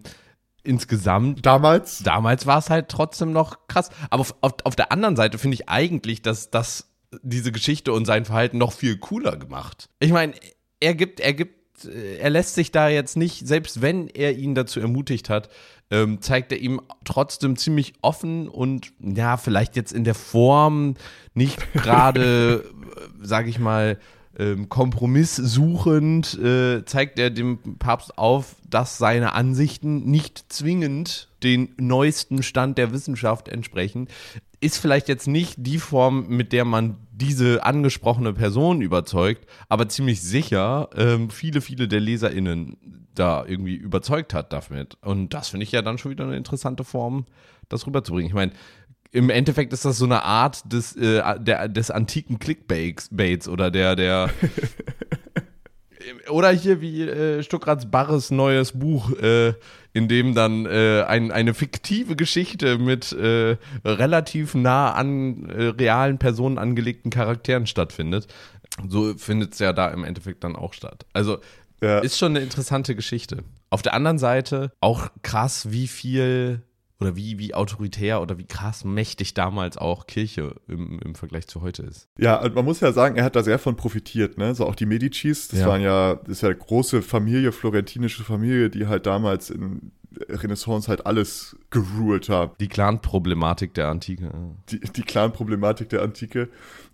insgesamt. 0.64 1.46
Damals? 1.46 2.04
Damals 2.04 2.46
war 2.46 2.60
es 2.60 2.70
halt 2.70 2.90
trotzdem 2.90 3.32
noch 3.32 3.68
krass. 3.68 3.90
Aber 4.10 4.22
auf, 4.22 4.36
auf, 4.42 4.54
auf 4.64 4.76
der 4.76 4.92
anderen 4.92 5.16
Seite 5.16 5.38
finde 5.38 5.56
ich 5.56 5.70
eigentlich, 5.70 6.22
dass 6.22 6.50
das 6.50 6.90
diese 7.22 7.52
Geschichte 7.52 7.94
und 7.94 8.06
sein 8.06 8.26
Verhalten 8.26 8.58
noch 8.58 8.74
viel 8.74 8.98
cooler 8.98 9.38
gemacht. 9.38 9.90
Ich 10.00 10.12
meine, 10.12 10.34
er 10.80 10.96
gibt, 10.96 11.20
er 11.20 11.34
gibt, 11.34 11.86
er 11.86 12.30
lässt 12.30 12.56
sich 12.56 12.72
da 12.72 12.90
jetzt 12.90 13.18
nicht, 13.18 13.48
selbst 13.48 13.82
wenn 13.82 14.08
er 14.08 14.36
ihn 14.36 14.56
dazu 14.56 14.80
ermutigt 14.80 15.30
hat, 15.30 15.50
ähm, 15.92 16.22
zeigt 16.22 16.52
er 16.52 16.58
ihm 16.60 16.82
trotzdem 17.06 17.56
ziemlich 17.56 17.94
offen 18.02 18.48
und 18.48 18.94
ja, 19.00 19.38
vielleicht 19.38 19.76
jetzt 19.76 19.92
in 19.92 20.04
der 20.04 20.16
Form 20.16 20.96
nicht 21.34 21.72
gerade, 21.74 22.66
sage 23.22 23.50
ich 23.50 23.60
mal, 23.60 24.00
ähm, 24.38 24.70
kompromisssuchend 24.70 26.40
äh, 26.40 26.84
zeigt 26.86 27.20
er 27.20 27.30
dem 27.30 27.78
Papst 27.78 28.18
auf, 28.18 28.56
dass 28.68 28.98
seine 28.98 29.34
Ansichten 29.34 30.10
nicht 30.10 30.52
zwingend 30.52 31.30
den 31.44 31.70
neuesten 31.78 32.42
Stand 32.42 32.78
der 32.78 32.92
Wissenschaft 32.92 33.48
entsprechen. 33.48 34.08
Ist 34.60 34.78
vielleicht 34.78 35.08
jetzt 35.08 35.28
nicht 35.28 35.56
die 35.58 35.78
Form, 35.78 36.28
mit 36.30 36.54
der 36.54 36.66
man 36.66 36.98
diese 37.12 37.64
angesprochene 37.64 38.34
Person 38.34 38.82
überzeugt, 38.82 39.46
aber 39.70 39.88
ziemlich 39.90 40.22
sicher 40.22 40.90
ähm, 40.96 41.30
viele, 41.30 41.62
viele 41.62 41.88
der 41.88 42.00
LeserInnen 42.00 42.78
da 43.14 43.46
irgendwie 43.46 43.76
überzeugt 43.76 44.34
hat 44.34 44.52
damit. 44.54 44.98
Und 45.02 45.34
das 45.34 45.50
finde 45.50 45.66
ich 45.66 45.72
ja 45.72 45.82
dann 45.82 45.98
schon 45.98 46.12
wieder 46.12 46.24
eine 46.24 46.38
interessante 46.38 46.84
Form, 46.84 47.26
das 47.70 47.86
rüberzubringen. 47.86 48.28
Ich 48.28 48.34
meine, 48.34 48.54
im 49.14 49.30
Endeffekt 49.30 49.72
ist 49.74 49.86
das 49.86 50.00
so 50.00 50.06
eine 50.06 50.24
Art 50.24 50.74
des, 50.74 50.96
äh, 50.96 51.22
der, 51.40 51.70
des 51.70 51.92
antiken 51.92 52.40
Clickbaits 52.40 53.48
oder 53.48 53.70
der, 53.70 53.96
der 53.96 54.32
oder 56.30 56.50
hier 56.50 56.82
wie 56.82 57.04
äh, 57.04 57.44
Stuckrats 57.44 57.90
Barres 57.92 58.32
neues 58.32 58.72
Buch, 58.72 59.12
äh, 59.12 59.54
in 59.94 60.08
dem 60.08 60.34
dann 60.34 60.66
äh, 60.66 61.04
ein, 61.08 61.32
eine 61.32 61.54
fiktive 61.54 62.16
Geschichte 62.16 62.80
mit 62.80 63.12
äh, 63.14 63.58
relativ 63.86 64.56
nah 64.56 64.94
an 64.94 65.48
äh, 65.48 65.66
realen 65.66 66.18
Personen 66.18 66.58
angelegten 66.58 67.12
Charakteren 67.12 67.68
stattfindet. 67.68 68.26
So 68.88 69.16
findet 69.16 69.54
es 69.54 69.60
ja 69.60 69.74
da 69.74 69.90
im 69.90 70.04
Endeffekt 70.04 70.44
dann 70.44 70.56
auch 70.56 70.74
statt. 70.74 71.06
Also 71.14 71.38
ja. 71.84 72.00
ist 72.00 72.18
schon 72.18 72.32
eine 72.32 72.40
interessante 72.40 72.96
Geschichte. 72.96 73.44
Auf 73.70 73.84
der 73.84 73.94
anderen 73.94 74.18
Seite 74.18 74.72
auch 74.80 75.10
krass, 75.22 75.72
wie 75.72 75.88
viel 75.88 76.64
oder 77.00 77.16
wie, 77.16 77.38
wie 77.40 77.54
autoritär 77.54 78.22
oder 78.22 78.38
wie 78.38 78.46
krass 78.46 78.86
mächtig 78.86 79.34
damals 79.34 79.78
auch 79.78 80.08
Kirche 80.08 80.56
im, 80.68 81.00
im 81.00 81.16
Vergleich 81.16 81.48
zu 81.48 81.62
heute 81.62 81.84
ist. 81.84 82.08
Ja, 82.18 82.42
und 82.42 82.56
man 82.56 82.64
muss 82.66 82.80
ja 82.80 82.92
sagen, 82.92 83.16
er 83.16 83.24
hat 83.26 83.36
da 83.36 83.44
sehr 83.44 83.60
von 83.60 83.76
profitiert, 83.76 84.38
ne? 84.38 84.56
So 84.56 84.66
auch 84.66 84.76
die 84.76 84.86
Medicis, 84.86 85.48
das 85.50 85.60
Ja. 85.62 85.68
waren 85.68 85.82
ja, 85.82 86.16
das 86.16 86.30
ist 86.38 86.42
ja 86.42 86.50
eine 86.50 86.58
große 86.58 87.02
Familie, 87.02 87.52
florentinische 87.52 88.24
Familie, 88.24 88.70
die 88.70 88.88
halt 88.88 89.06
damals 89.06 89.50
in 89.50 89.92
Renaissance 90.30 90.88
halt 90.88 91.06
alles 91.06 91.56
geruled 91.70 92.30
haben. 92.30 92.52
Die 92.60 92.68
Clan-Problematik 92.68 93.74
der 93.74 93.90
Antike. 93.90 94.32
Die, 94.70 94.80
die 94.80 95.02
Clan-Problematik 95.04 95.90
der 95.90 96.02
Antike. 96.02 96.50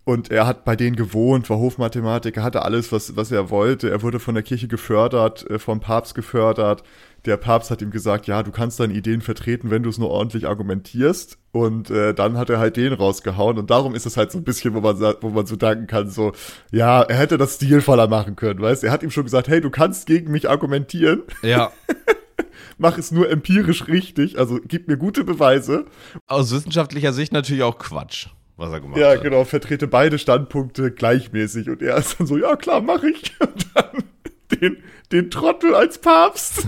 Und 0.05 0.31
er 0.31 0.47
hat 0.47 0.65
bei 0.65 0.75
denen 0.75 0.95
gewohnt, 0.95 1.49
war 1.51 1.59
Hofmathematiker, 1.59 2.41
hatte 2.41 2.63
alles, 2.63 2.91
was, 2.91 3.15
was 3.15 3.31
er 3.31 3.51
wollte. 3.51 3.91
Er 3.91 4.01
wurde 4.01 4.19
von 4.19 4.33
der 4.33 4.43
Kirche 4.43 4.67
gefördert, 4.67 5.47
äh, 5.49 5.59
vom 5.59 5.81
Papst 5.81 6.15
gefördert. 6.15 6.83
Der 7.25 7.37
Papst 7.37 7.69
hat 7.69 7.81
ihm 7.81 7.91
gesagt, 7.91 8.25
ja, 8.25 8.41
du 8.41 8.51
kannst 8.51 8.79
deine 8.79 8.93
Ideen 8.93 9.21
vertreten, 9.21 9.69
wenn 9.69 9.83
du 9.83 9.89
es 9.89 9.99
nur 9.99 10.09
ordentlich 10.09 10.47
argumentierst. 10.47 11.37
Und 11.51 11.91
äh, 11.91 12.13
dann 12.13 12.37
hat 12.37 12.49
er 12.49 12.57
halt 12.57 12.77
den 12.77 12.93
rausgehauen. 12.93 13.59
Und 13.59 13.69
darum 13.69 13.93
ist 13.93 14.05
es 14.05 14.17
halt 14.17 14.31
so 14.31 14.39
ein 14.39 14.43
bisschen, 14.43 14.73
wo 14.73 14.81
man, 14.81 14.99
wo 15.21 15.29
man 15.29 15.45
so 15.45 15.55
danken 15.55 15.85
kann, 15.85 16.09
so, 16.09 16.31
ja, 16.71 17.01
er 17.01 17.17
hätte 17.17 17.37
das 17.37 17.55
stilvoller 17.55 18.07
machen 18.07 18.35
können, 18.35 18.61
weißt 18.61 18.83
Er 18.83 18.91
hat 18.91 19.03
ihm 19.03 19.11
schon 19.11 19.25
gesagt, 19.25 19.47
hey, 19.47 19.61
du 19.61 19.69
kannst 19.69 20.07
gegen 20.07 20.31
mich 20.31 20.49
argumentieren. 20.49 21.23
Ja. 21.43 21.71
Mach 22.77 22.97
es 22.97 23.11
nur 23.11 23.29
empirisch 23.29 23.87
richtig, 23.87 24.37
also 24.37 24.59
gib 24.65 24.87
mir 24.87 24.97
gute 24.97 25.23
Beweise. 25.23 25.85
Aus 26.27 26.51
wissenschaftlicher 26.51 27.13
Sicht 27.13 27.33
natürlich 27.33 27.63
auch 27.63 27.77
Quatsch 27.77 28.27
was 28.59 28.71
er 28.71 28.81
gemacht 28.81 28.99
ja, 28.99 29.07
hat. 29.07 29.17
Ja, 29.17 29.23
genau, 29.23 29.45
vertrete 29.45 29.87
beide 29.87 30.19
Standpunkte 30.19 30.91
gleichmäßig. 30.91 31.69
Und 31.69 31.81
er 31.81 31.97
ist 31.97 32.19
dann 32.19 32.27
so, 32.27 32.37
ja 32.37 32.55
klar, 32.55 32.81
mache 32.81 33.09
ich. 33.09 33.33
Und 33.39 33.67
dann 33.73 34.03
den, 34.51 34.77
den 35.11 35.31
Trottel 35.31 35.73
als 35.73 35.97
Papst. 35.97 36.67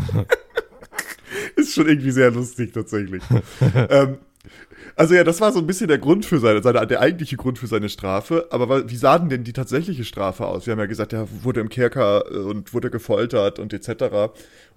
ist 1.56 1.74
schon 1.74 1.88
irgendwie 1.88 2.12
sehr 2.12 2.32
lustig 2.32 2.74
tatsächlich. 2.74 3.22
ähm, 3.90 4.18
also 4.96 5.14
ja, 5.14 5.24
das 5.24 5.40
war 5.42 5.52
so 5.52 5.60
ein 5.60 5.68
bisschen 5.68 5.88
der 5.88 5.98
Grund 5.98 6.26
für 6.26 6.40
seine, 6.40 6.62
seine, 6.62 6.86
der 6.86 7.00
eigentliche 7.02 7.38
Grund 7.38 7.60
für 7.60 7.68
seine 7.68 7.90
Strafe. 7.90 8.48
Aber 8.52 8.90
wie 8.90 8.96
sah 8.96 9.20
denn 9.20 9.44
die 9.44 9.54
tatsächliche 9.54 10.04
Strafe 10.04 10.46
aus? 10.46 10.66
Wir 10.66 10.72
haben 10.72 10.80
ja 10.80 10.86
gesagt, 10.86 11.14
er 11.14 11.28
wurde 11.44 11.60
im 11.60 11.70
Kerker 11.70 12.26
äh, 12.32 12.38
und 12.38 12.74
wurde 12.74 12.90
gefoltert 12.90 13.60
und 13.60 13.74
etc 13.74 14.32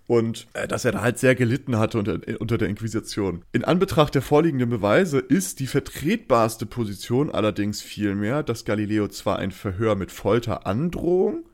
und 0.07 0.47
äh, 0.53 0.69
dass 0.69 0.85
er 0.85 0.93
da 0.93 1.01
halt 1.01 1.19
sehr 1.19 1.35
gelitten 1.35 1.79
hatte 1.79 1.99
unter, 1.99 2.19
unter 2.39 2.59
der 2.59 2.69
Inquisition. 2.69 3.43
In 3.53 3.65
Anbetracht 3.65 4.15
der 4.15 4.23
vorliegenden 4.23 4.69
Beweise 4.69 5.19
ist 5.19 5.61
die 5.61 5.67
vertretbarste 5.67 6.67
Position 6.67 7.31
allerdings 7.31 7.81
vielmehr, 7.83 8.43
dass 8.43 8.65
Galileo 8.65 9.09
zwar 9.09 9.39
ein 9.39 9.51
Verhör 9.51 9.95
mit 9.95 10.13
Folterandrohung, 10.13 11.45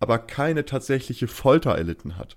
aber 0.00 0.18
keine 0.18 0.64
tatsächliche 0.64 1.28
Folter 1.28 1.72
erlitten 1.72 2.16
hat. 2.16 2.36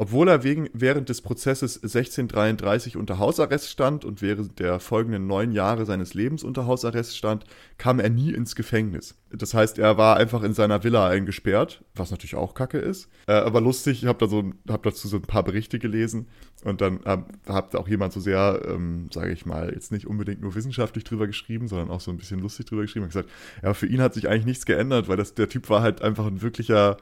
Obwohl 0.00 0.28
er 0.28 0.44
wegen, 0.44 0.70
während 0.72 1.08
des 1.08 1.22
Prozesses 1.22 1.82
1633 1.82 2.96
unter 2.96 3.18
Hausarrest 3.18 3.68
stand 3.68 4.04
und 4.04 4.22
während 4.22 4.60
der 4.60 4.78
folgenden 4.78 5.26
neun 5.26 5.50
Jahre 5.50 5.86
seines 5.86 6.14
Lebens 6.14 6.44
unter 6.44 6.68
Hausarrest 6.68 7.16
stand, 7.16 7.44
kam 7.78 7.98
er 7.98 8.08
nie 8.08 8.30
ins 8.30 8.54
Gefängnis. 8.54 9.16
Das 9.32 9.54
heißt, 9.54 9.76
er 9.76 9.98
war 9.98 10.16
einfach 10.16 10.44
in 10.44 10.54
seiner 10.54 10.84
Villa 10.84 11.08
eingesperrt, 11.08 11.82
was 11.96 12.12
natürlich 12.12 12.36
auch 12.36 12.54
kacke 12.54 12.78
ist. 12.78 13.08
Äh, 13.26 13.32
aber 13.32 13.60
lustig, 13.60 14.04
ich 14.04 14.08
habe 14.08 14.20
da 14.20 14.28
so, 14.28 14.52
hab 14.68 14.84
dazu 14.84 15.08
so 15.08 15.16
ein 15.16 15.22
paar 15.22 15.42
Berichte 15.42 15.80
gelesen 15.80 16.28
und 16.62 16.80
dann 16.80 17.00
äh, 17.02 17.18
hat 17.48 17.74
auch 17.74 17.88
jemand 17.88 18.12
so 18.12 18.20
sehr, 18.20 18.62
ähm, 18.68 19.08
sage 19.12 19.32
ich 19.32 19.46
mal, 19.46 19.72
jetzt 19.74 19.90
nicht 19.90 20.06
unbedingt 20.06 20.40
nur 20.40 20.54
wissenschaftlich 20.54 21.02
drüber 21.02 21.26
geschrieben, 21.26 21.66
sondern 21.66 21.90
auch 21.90 22.00
so 22.00 22.12
ein 22.12 22.18
bisschen 22.18 22.38
lustig 22.38 22.66
drüber 22.66 22.82
geschrieben 22.82 23.02
und 23.02 23.08
gesagt, 23.08 23.30
ja, 23.64 23.74
für 23.74 23.86
ihn 23.86 24.00
hat 24.00 24.14
sich 24.14 24.28
eigentlich 24.28 24.46
nichts 24.46 24.64
geändert, 24.64 25.08
weil 25.08 25.16
das, 25.16 25.34
der 25.34 25.48
Typ 25.48 25.68
war 25.70 25.82
halt 25.82 26.02
einfach 26.02 26.26
ein 26.26 26.40
wirklicher 26.40 26.98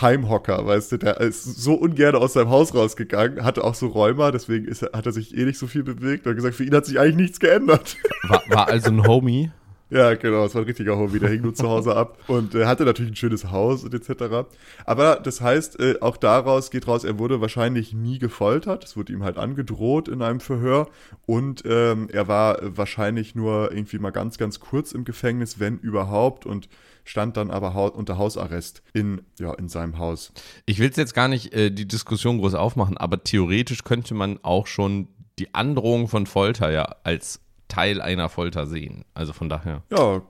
Heimhocker, 0.00 0.66
weißt 0.66 0.92
du, 0.92 0.96
der 0.98 1.20
ist 1.20 1.44
so 1.44 1.74
ungern 1.74 2.16
aus 2.16 2.34
seinem 2.34 2.50
Haus 2.50 2.74
rausgegangen, 2.74 3.44
hatte 3.44 3.64
auch 3.64 3.74
so 3.74 3.88
Rheuma, 3.88 4.30
deswegen 4.30 4.66
ist, 4.66 4.82
hat 4.82 5.06
er 5.06 5.12
sich 5.12 5.36
eh 5.36 5.44
nicht 5.44 5.58
so 5.58 5.66
viel 5.66 5.84
bewegt 5.84 6.26
und 6.26 6.30
hat 6.30 6.36
gesagt, 6.36 6.54
für 6.54 6.64
ihn 6.64 6.74
hat 6.74 6.86
sich 6.86 7.00
eigentlich 7.00 7.16
nichts 7.16 7.40
geändert. 7.40 7.96
War, 8.28 8.42
war 8.48 8.68
also 8.68 8.90
ein 8.90 9.06
Homie? 9.06 9.50
Ja, 9.88 10.14
genau, 10.14 10.44
es 10.44 10.54
war 10.54 10.62
ein 10.62 10.66
richtiger 10.66 10.96
Homie, 10.96 11.20
der 11.20 11.28
hing 11.28 11.42
nur 11.42 11.54
zu 11.54 11.68
Hause 11.68 11.94
ab 11.94 12.18
und 12.26 12.56
äh, 12.56 12.66
hatte 12.66 12.84
natürlich 12.84 13.12
ein 13.12 13.16
schönes 13.16 13.52
Haus 13.52 13.84
und 13.84 13.94
etc. 13.94 14.48
Aber 14.84 15.20
das 15.22 15.40
heißt, 15.40 15.78
äh, 15.78 16.00
auch 16.00 16.16
daraus 16.16 16.72
geht 16.72 16.88
raus, 16.88 17.04
er 17.04 17.20
wurde 17.20 17.40
wahrscheinlich 17.40 17.94
nie 17.94 18.18
gefoltert, 18.18 18.82
es 18.82 18.96
wurde 18.96 19.12
ihm 19.12 19.22
halt 19.22 19.38
angedroht 19.38 20.08
in 20.08 20.22
einem 20.22 20.40
Verhör 20.40 20.88
und 21.24 21.62
ähm, 21.66 22.08
er 22.12 22.26
war 22.26 22.58
wahrscheinlich 22.62 23.36
nur 23.36 23.70
irgendwie 23.70 24.00
mal 24.00 24.10
ganz, 24.10 24.38
ganz 24.38 24.58
kurz 24.58 24.90
im 24.90 25.04
Gefängnis, 25.04 25.60
wenn 25.60 25.78
überhaupt 25.78 26.46
und 26.46 26.68
stand 27.06 27.36
dann 27.36 27.50
aber 27.50 27.72
ha 27.72 27.86
unter 27.86 28.18
Hausarrest 28.18 28.82
in, 28.92 29.22
ja, 29.38 29.54
in 29.54 29.68
seinem 29.68 29.98
Haus. 29.98 30.32
Ich 30.66 30.78
will 30.78 30.90
jetzt 30.94 31.14
gar 31.14 31.28
nicht 31.28 31.54
äh, 31.54 31.70
die 31.70 31.88
Diskussion 31.88 32.38
groß 32.38 32.54
aufmachen, 32.54 32.98
aber 32.98 33.24
theoretisch 33.24 33.84
könnte 33.84 34.12
man 34.14 34.38
auch 34.42 34.66
schon 34.66 35.08
die 35.38 35.54
Androhung 35.54 36.08
von 36.08 36.26
Folter 36.26 36.70
ja 36.70 36.96
als 37.04 37.40
Teil 37.68 38.00
einer 38.00 38.28
Folter 38.28 38.66
sehen. 38.66 39.04
Also 39.14 39.32
von 39.32 39.48
daher. 39.48 39.82
Ja, 39.90 40.22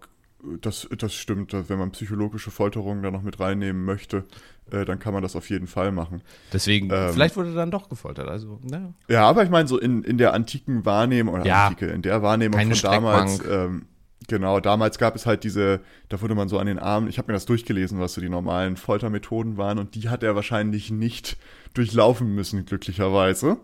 das, 0.61 0.89
das 0.97 1.15
stimmt. 1.15 1.53
Wenn 1.53 1.79
man 1.79 1.91
psychologische 1.93 2.51
Folterungen 2.51 3.03
da 3.03 3.11
noch 3.11 3.23
mit 3.23 3.41
reinnehmen 3.41 3.85
möchte, 3.85 4.25
äh, 4.71 4.85
dann 4.85 4.99
kann 4.99 5.15
man 5.15 5.23
das 5.23 5.37
auf 5.37 5.49
jeden 5.51 5.67
Fall 5.67 5.93
machen. 5.93 6.23
Deswegen, 6.53 6.91
ähm, 6.93 7.13
vielleicht 7.13 7.37
wurde 7.37 7.55
dann 7.55 7.71
doch 7.71 7.89
gefoltert. 7.89 8.29
Also, 8.29 8.61
naja. 8.63 8.93
Ja, 9.09 9.29
aber 9.29 9.45
ich 9.45 9.51
meine, 9.51 9.69
so 9.69 9.79
in, 9.79 10.03
in 10.03 10.19
der 10.19 10.35
antiken 10.35 10.85
Wahrnehmung, 10.85 11.35
oder 11.35 11.47
ja, 11.47 11.67
Antike, 11.67 11.87
in 11.87 12.03
der 12.03 12.23
Wahrnehmung 12.23 12.61
von 12.61 12.81
damals, 12.83 13.41
ähm, 13.49 13.87
Genau, 14.29 14.61
damals 14.61 14.99
gab 14.99 15.15
es 15.15 15.27
halt 15.27 15.45
diese, 15.45 15.81
da 16.09 16.21
wurde 16.21 16.35
man 16.35 16.49
so 16.49 16.59
an 16.59 16.67
den 16.67 16.79
Armen, 16.79 17.09
ich 17.09 17.19
habe 17.19 17.29
mir 17.29 17.35
das 17.35 17.47
durchgelesen, 17.47 18.01
was 18.01 18.15
so 18.15 18.21
die 18.21 18.29
normalen 18.29 18.77
Foltermethoden 18.77 19.57
waren 19.57 19.79
und 19.79 19.95
die 19.95 20.09
hat 20.09 20.23
er 20.23 20.35
wahrscheinlich 20.35 20.91
nicht 20.91 21.37
durchlaufen 21.75 22.35
müssen, 22.35 22.65
glücklicherweise. 22.65 23.59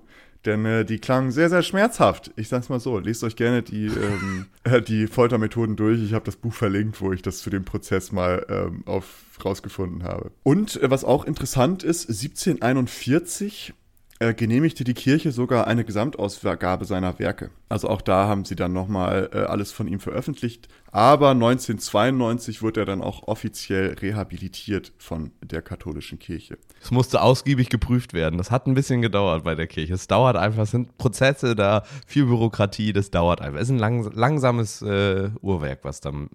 Denn 0.45 0.65
äh, 0.65 0.85
die 0.85 0.99
klangen 0.99 1.31
sehr, 1.31 1.49
sehr 1.49 1.63
schmerzhaft. 1.63 2.33
Ich 2.35 2.49
sag's 2.49 2.69
mal 2.69 2.81
so, 2.81 2.99
lest 2.99 3.23
euch 3.23 3.37
gerne 3.37 3.63
die, 3.63 3.87
ähm, 3.87 4.47
äh, 4.65 4.83
die 4.83 5.07
Foltermethoden 5.07 5.77
durch. 5.77 6.03
Ich 6.03 6.15
habe 6.15 6.25
das 6.25 6.37
Buch 6.37 6.53
verlinkt, 6.53 7.01
wo 7.01 7.13
ich 7.13 7.23
das 7.23 7.39
zu 7.39 7.51
dem 7.51 7.65
Prozess 7.65 8.13
mal 8.13 8.45
ähm, 8.49 8.83
auf, 8.87 9.25
rausgefunden 9.45 10.03
habe. 10.03 10.33
Und 10.43 10.83
äh, 10.83 10.91
was 10.91 11.05
auch 11.05 11.25
interessant 11.25 11.85
ist, 11.85 12.09
1741 12.09 13.75
äh, 14.23 14.35
genehmigte 14.35 14.85
die 14.85 14.95
Kirche 14.95 15.33
sogar 15.33 15.67
eine 15.67 15.85
Gesamtausgabe 15.85 16.85
seiner 16.85 17.19
Werke. 17.19 17.51
Also 17.69 17.89
auch 17.89 18.01
da 18.01 18.29
haben 18.29 18.45
sie 18.45 18.55
dann 18.55 18.73
nochmal 18.73 19.31
äh, 19.33 19.39
alles 19.39 19.73
von 19.73 19.89
ihm 19.89 19.99
veröffentlicht. 19.99 20.69
Aber 20.93 21.31
1992 21.31 22.63
wurde 22.63 22.83
er 22.83 22.87
dann 22.87 23.03
auch 23.03 23.27
offiziell 23.27 23.95
rehabilitiert 23.95 24.93
von 24.99 25.33
der 25.43 25.61
katholischen 25.61 26.21
Kirche. 26.21 26.59
Es 26.81 26.93
musste 26.93 27.21
ausgiebig 27.21 27.69
geprüft 27.69 28.15
werden. 28.15 28.39
Das 28.39 28.53
hat 28.53 28.67
ein 28.67 28.75
bisschen 28.75 29.03
gedauert 29.03 29.43
bei 29.43 29.57
der 29.57 29.67
Kirche. 29.67 29.95
Es 29.95 30.07
dauert 30.07 30.37
einfach, 30.37 30.63
es 30.63 30.71
sind 30.71 30.97
Prozesse 30.99 31.57
da, 31.57 31.83
viel 32.07 32.27
Bürokratie, 32.27 32.93
das 32.93 33.11
dauert 33.11 33.41
einfach. 33.41 33.59
Es 33.59 33.65
ist 33.65 33.75
ein 33.75 33.79
lang, 33.79 34.09
langsames 34.13 34.83
äh, 34.83 35.31
Uhrwerk, 35.41 35.81
was 35.83 36.01
dann 36.01 36.31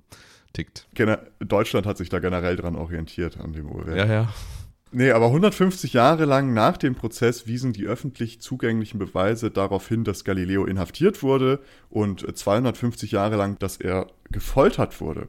tickt. 0.51 0.87
Deutschland 1.39 1.85
hat 1.85 1.97
sich 1.97 2.09
da 2.09 2.19
generell 2.19 2.57
dran 2.57 2.75
orientiert 2.75 3.39
an 3.39 3.53
dem 3.53 3.71
Uhrwerk. 3.71 3.97
Ja, 3.97 4.05
ja. 4.05 4.29
Nee, 4.91 5.11
aber 5.11 5.27
150 5.27 5.93
Jahre 5.93 6.25
lang 6.25 6.53
nach 6.53 6.77
dem 6.77 6.95
Prozess 6.95 7.45
wiesen 7.45 7.73
die 7.73 7.85
öffentlich 7.85 8.39
zugänglichen 8.39 8.99
Beweise 8.99 9.51
darauf 9.51 9.87
hin, 9.87 10.05
dass 10.05 10.23
Galileo 10.23 10.65
inhaftiert 10.65 11.23
wurde 11.23 11.59
und 11.89 12.25
250 12.37 13.11
Jahre 13.11 13.35
lang, 13.35 13.59
dass 13.59 13.77
er 13.77 14.07
gefoltert 14.31 15.01
wurde. 15.01 15.27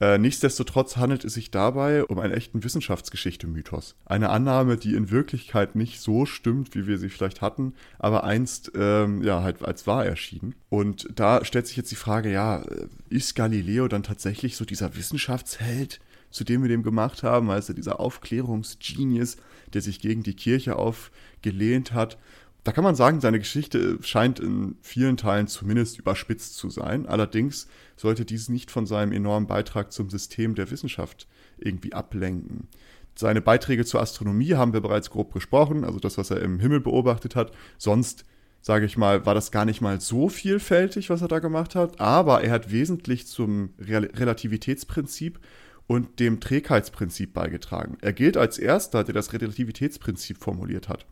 Äh, 0.00 0.18
nichtsdestotrotz 0.18 0.96
handelt 0.96 1.24
es 1.24 1.34
sich 1.34 1.52
dabei 1.52 2.04
um 2.04 2.18
einen 2.18 2.32
echten 2.32 2.64
Wissenschaftsgeschichte-Mythos. 2.64 3.94
Eine 4.04 4.30
Annahme, 4.30 4.76
die 4.76 4.94
in 4.94 5.12
Wirklichkeit 5.12 5.76
nicht 5.76 6.00
so 6.00 6.26
stimmt, 6.26 6.74
wie 6.74 6.88
wir 6.88 6.98
sie 6.98 7.08
vielleicht 7.08 7.40
hatten, 7.40 7.74
aber 8.00 8.24
einst 8.24 8.72
ähm, 8.74 9.22
ja 9.22 9.42
halt 9.42 9.64
als 9.64 9.86
wahr 9.86 10.04
erschien. 10.04 10.56
Und 10.68 11.08
da 11.14 11.44
stellt 11.44 11.68
sich 11.68 11.76
jetzt 11.76 11.92
die 11.92 11.96
Frage, 11.96 12.32
ja, 12.32 12.62
äh, 12.62 12.88
ist 13.08 13.36
Galileo 13.36 13.86
dann 13.86 14.02
tatsächlich 14.02 14.56
so 14.56 14.64
dieser 14.64 14.96
Wissenschaftsheld? 14.96 16.00
Zu 16.34 16.42
dem 16.42 16.62
wir 16.62 16.68
dem 16.68 16.82
gemacht 16.82 17.22
haben, 17.22 17.48
also 17.48 17.72
dieser 17.72 18.00
Aufklärungsgenius, 18.00 19.36
der 19.72 19.82
sich 19.82 20.00
gegen 20.00 20.24
die 20.24 20.34
Kirche 20.34 20.74
aufgelehnt 20.74 21.92
hat. 21.92 22.18
Da 22.64 22.72
kann 22.72 22.82
man 22.82 22.96
sagen, 22.96 23.20
seine 23.20 23.38
Geschichte 23.38 23.98
scheint 24.02 24.40
in 24.40 24.74
vielen 24.82 25.16
Teilen 25.16 25.46
zumindest 25.46 25.96
überspitzt 25.96 26.56
zu 26.56 26.70
sein. 26.70 27.06
Allerdings 27.06 27.68
sollte 27.94 28.24
dies 28.24 28.48
nicht 28.48 28.72
von 28.72 28.84
seinem 28.84 29.12
enormen 29.12 29.46
Beitrag 29.46 29.92
zum 29.92 30.10
System 30.10 30.56
der 30.56 30.72
Wissenschaft 30.72 31.28
irgendwie 31.56 31.92
ablenken. 31.92 32.66
Seine 33.14 33.40
Beiträge 33.40 33.84
zur 33.84 34.00
Astronomie 34.00 34.54
haben 34.54 34.72
wir 34.72 34.80
bereits 34.80 35.10
grob 35.10 35.32
gesprochen, 35.32 35.84
also 35.84 36.00
das, 36.00 36.18
was 36.18 36.32
er 36.32 36.42
im 36.42 36.58
Himmel 36.58 36.80
beobachtet 36.80 37.36
hat. 37.36 37.52
Sonst, 37.78 38.24
sage 38.60 38.86
ich 38.86 38.96
mal, 38.96 39.24
war 39.24 39.34
das 39.34 39.52
gar 39.52 39.66
nicht 39.66 39.80
mal 39.80 40.00
so 40.00 40.28
vielfältig, 40.28 41.10
was 41.10 41.22
er 41.22 41.28
da 41.28 41.38
gemacht 41.38 41.76
hat. 41.76 42.00
Aber 42.00 42.42
er 42.42 42.50
hat 42.50 42.72
wesentlich 42.72 43.28
zum 43.28 43.70
Relativitätsprinzip 43.78 45.38
und 45.86 46.18
dem 46.20 46.40
Trägheitsprinzip 46.40 47.34
beigetragen. 47.34 47.98
Er 48.00 48.12
gilt 48.12 48.36
als 48.36 48.58
erster, 48.58 49.04
der 49.04 49.14
das 49.14 49.32
Relativitätsprinzip 49.32 50.38
formuliert 50.38 50.88
hat. 50.88 51.06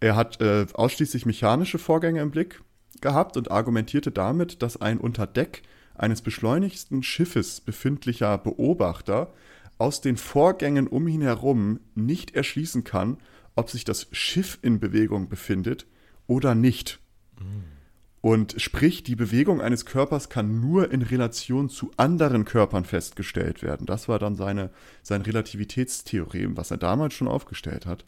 Er 0.00 0.16
hat 0.16 0.40
äh, 0.40 0.66
ausschließlich 0.74 1.26
mechanische 1.26 1.78
Vorgänge 1.78 2.20
im 2.20 2.30
Blick 2.30 2.60
gehabt 3.00 3.36
und 3.36 3.50
argumentierte 3.50 4.10
damit, 4.10 4.62
dass 4.62 4.80
ein 4.80 4.98
unter 4.98 5.26
Deck 5.26 5.62
eines 5.94 6.22
beschleunigsten 6.22 7.02
Schiffes 7.02 7.60
befindlicher 7.60 8.36
Beobachter 8.38 9.32
aus 9.78 10.00
den 10.00 10.16
Vorgängen 10.16 10.86
um 10.86 11.08
ihn 11.08 11.22
herum 11.22 11.80
nicht 11.94 12.34
erschließen 12.34 12.84
kann, 12.84 13.18
ob 13.54 13.70
sich 13.70 13.84
das 13.84 14.08
Schiff 14.12 14.58
in 14.62 14.80
Bewegung 14.80 15.28
befindet 15.28 15.86
oder 16.26 16.54
nicht. 16.54 17.00
Mhm. 17.38 17.71
Und 18.22 18.54
sprich, 18.58 19.02
die 19.02 19.16
Bewegung 19.16 19.60
eines 19.60 19.84
Körpers 19.84 20.28
kann 20.28 20.60
nur 20.60 20.92
in 20.92 21.02
Relation 21.02 21.68
zu 21.68 21.90
anderen 21.96 22.44
Körpern 22.44 22.84
festgestellt 22.84 23.64
werden. 23.64 23.84
Das 23.84 24.08
war 24.08 24.20
dann 24.20 24.36
seine, 24.36 24.70
sein 25.02 25.22
Relativitätstheorem, 25.22 26.56
was 26.56 26.70
er 26.70 26.76
damals 26.76 27.14
schon 27.14 27.26
aufgestellt 27.26 27.84
hat. 27.84 28.04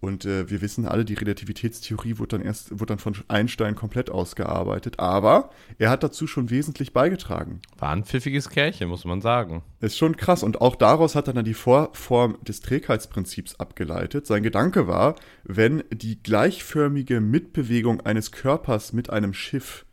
Und 0.00 0.24
äh, 0.24 0.48
wir 0.48 0.62
wissen 0.62 0.86
alle, 0.86 1.04
die 1.04 1.14
Relativitätstheorie 1.14 2.18
wurde 2.18 2.38
dann 2.38 2.42
erst, 2.42 2.72
wurde 2.72 2.86
dann 2.86 2.98
von 2.98 3.14
Einstein 3.28 3.74
komplett 3.74 4.10
ausgearbeitet. 4.10 4.98
Aber 4.98 5.50
er 5.78 5.90
hat 5.90 6.02
dazu 6.02 6.26
schon 6.26 6.48
wesentlich 6.48 6.94
beigetragen. 6.94 7.60
War 7.78 7.90
ein 7.90 8.04
pfiffiges 8.04 8.48
Kerlchen, 8.48 8.88
muss 8.88 9.04
man 9.04 9.20
sagen. 9.20 9.62
Ist 9.80 9.98
schon 9.98 10.16
krass. 10.16 10.42
Und 10.42 10.62
auch 10.62 10.74
daraus 10.74 11.14
hat 11.14 11.26
er 11.26 11.34
dann 11.34 11.44
die 11.44 11.54
Vorform 11.54 12.38
des 12.42 12.62
Trägheitsprinzips 12.62 13.56
abgeleitet. 13.56 14.26
Sein 14.26 14.42
Gedanke 14.42 14.86
war, 14.86 15.16
wenn 15.44 15.84
die 15.92 16.22
gleichförmige 16.22 17.20
Mitbewegung 17.20 18.00
eines 18.00 18.32
Körpers 18.32 18.94
mit 18.94 19.10
einem 19.10 19.34
Schiff 19.34 19.84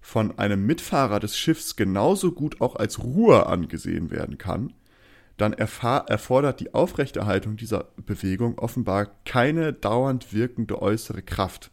von 0.00 0.36
einem 0.38 0.66
Mitfahrer 0.66 1.20
des 1.20 1.38
Schiffs 1.38 1.76
genauso 1.76 2.32
gut 2.32 2.60
auch 2.60 2.74
als 2.74 3.04
Ruhe 3.04 3.46
angesehen 3.46 4.10
werden 4.10 4.36
kann, 4.36 4.72
dann 5.42 5.54
erfordert 5.54 6.60
die 6.60 6.72
Aufrechterhaltung 6.72 7.56
dieser 7.56 7.88
Bewegung 7.96 8.58
offenbar 8.58 9.08
keine 9.24 9.72
dauernd 9.72 10.32
wirkende 10.32 10.80
äußere 10.80 11.22
Kraft. 11.22 11.72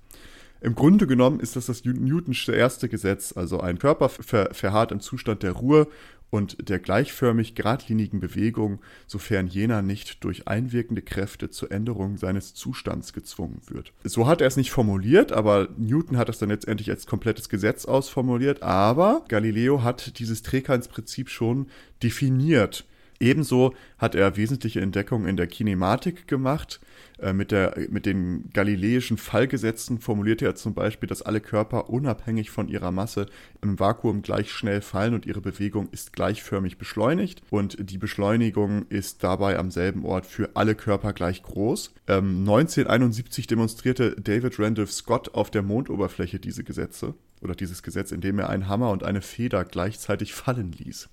Im 0.60 0.73
Grunde 0.73 1.05
genommen 1.05 1.39
ist 1.39 1.55
das 1.55 1.67
das 1.67 1.86
Newtonsche 1.86 2.51
erste 2.53 2.89
Gesetz, 2.89 3.38
also 3.38 3.62
ein 3.62 3.77
Körper 3.77 4.10
ver 4.10 4.49
verharrt 4.53 4.91
im 4.91 5.01
Zustand 5.01 5.43
der 5.43 5.51
Ruhe 5.51 5.88
und 6.32 6.67
der 6.67 6.79
gleichförmig 6.79 7.53
geradlinigen 7.53 8.19
Bewegung, 8.19 8.79
sofern 9.05 9.45
jener 9.47 9.84
nicht 9.84 10.23
durch 10.23 10.47
einwirkende 10.47 11.03
Kräfte 11.03 11.51
zur 11.51 11.71
Änderung 11.71 12.17
seines 12.17 12.55
Zustands 12.55 13.13
gezwungen 13.13 13.62
wird. 13.67 13.93
So 14.03 14.27
hat 14.27 14.41
er 14.41 14.47
es 14.47 14.58
nicht 14.58 14.71
formuliert, 14.71 15.32
aber 15.32 15.69
Newton 15.77 16.17
hat 16.17 16.29
es 16.29 16.39
dann 16.39 16.49
letztendlich 16.49 16.89
als 16.89 17.05
komplettes 17.05 17.49
Gesetz 17.49 17.86
ausformuliert, 17.86 18.63
aber 18.63 19.23
Galileo 19.27 19.84
hat 19.84 20.17
dieses 20.17 20.41
Trägheitsprinzip 20.41 21.29
schon 21.29 21.67
definiert 22.01 22.86
Ebenso 23.19 23.73
hat 23.97 24.15
er 24.15 24.38
wesentliche 24.38 24.82
Entdeckungen 24.82 25.27
in 25.27 25.38
der 25.38 25.47
Kinematik 25.47 26.27
gemacht. 26.27 26.79
Äh, 27.19 27.34
mit, 27.34 27.51
der, 27.51 27.75
mit 27.89 28.05
den 28.05 28.49
galileischen 28.53 29.17
Fallgesetzen 29.17 29.99
formulierte 29.99 30.45
er 30.45 30.55
zum 30.55 30.73
Beispiel, 30.73 31.08
dass 31.08 31.21
alle 31.21 31.41
Körper 31.41 31.89
unabhängig 31.89 32.49
von 32.49 32.69
ihrer 32.69 32.91
Masse 32.91 33.25
im 33.62 33.79
Vakuum 33.79 34.21
gleich 34.21 34.51
schnell 34.51 34.82
fallen 34.82 35.13
und 35.13 35.25
ihre 35.25 35.41
Bewegung 35.41 35.89
ist 35.91 36.13
gleichförmig 36.13 36.77
beschleunigt. 36.77 37.41
Und 37.49 37.77
die 37.89 37.97
Beschleunigung 37.97 38.86
ist 38.88 39.23
dabei 39.23 39.60
am 39.60 39.69
selben 39.69 40.05
Ort 40.05 40.25
für 40.25 40.51
alle 40.55 40.75
Körper 40.75 41.12
gleich 41.12 41.43
groß. 41.43 41.93
Ähm, 42.08 42.39
1971 42.39 43.47
demonstrierte 43.47 44.15
David 44.15 44.60
Randolph 44.60 44.91
Scott 44.91 45.34
auf 45.34 45.51
der 45.51 45.62
Mondoberfläche 45.62 46.39
diese 46.39 46.63
Gesetze 46.63 47.15
oder 47.41 47.55
dieses 47.55 47.84
Gesetz, 47.84 48.12
indem 48.12 48.39
er 48.39 48.49
einen 48.49 48.67
Hammer 48.67 48.91
und 48.91 49.03
eine 49.03 49.21
Feder 49.21 49.63
gleichzeitig 49.65 50.34
fallen 50.34 50.71
ließ. 50.71 51.10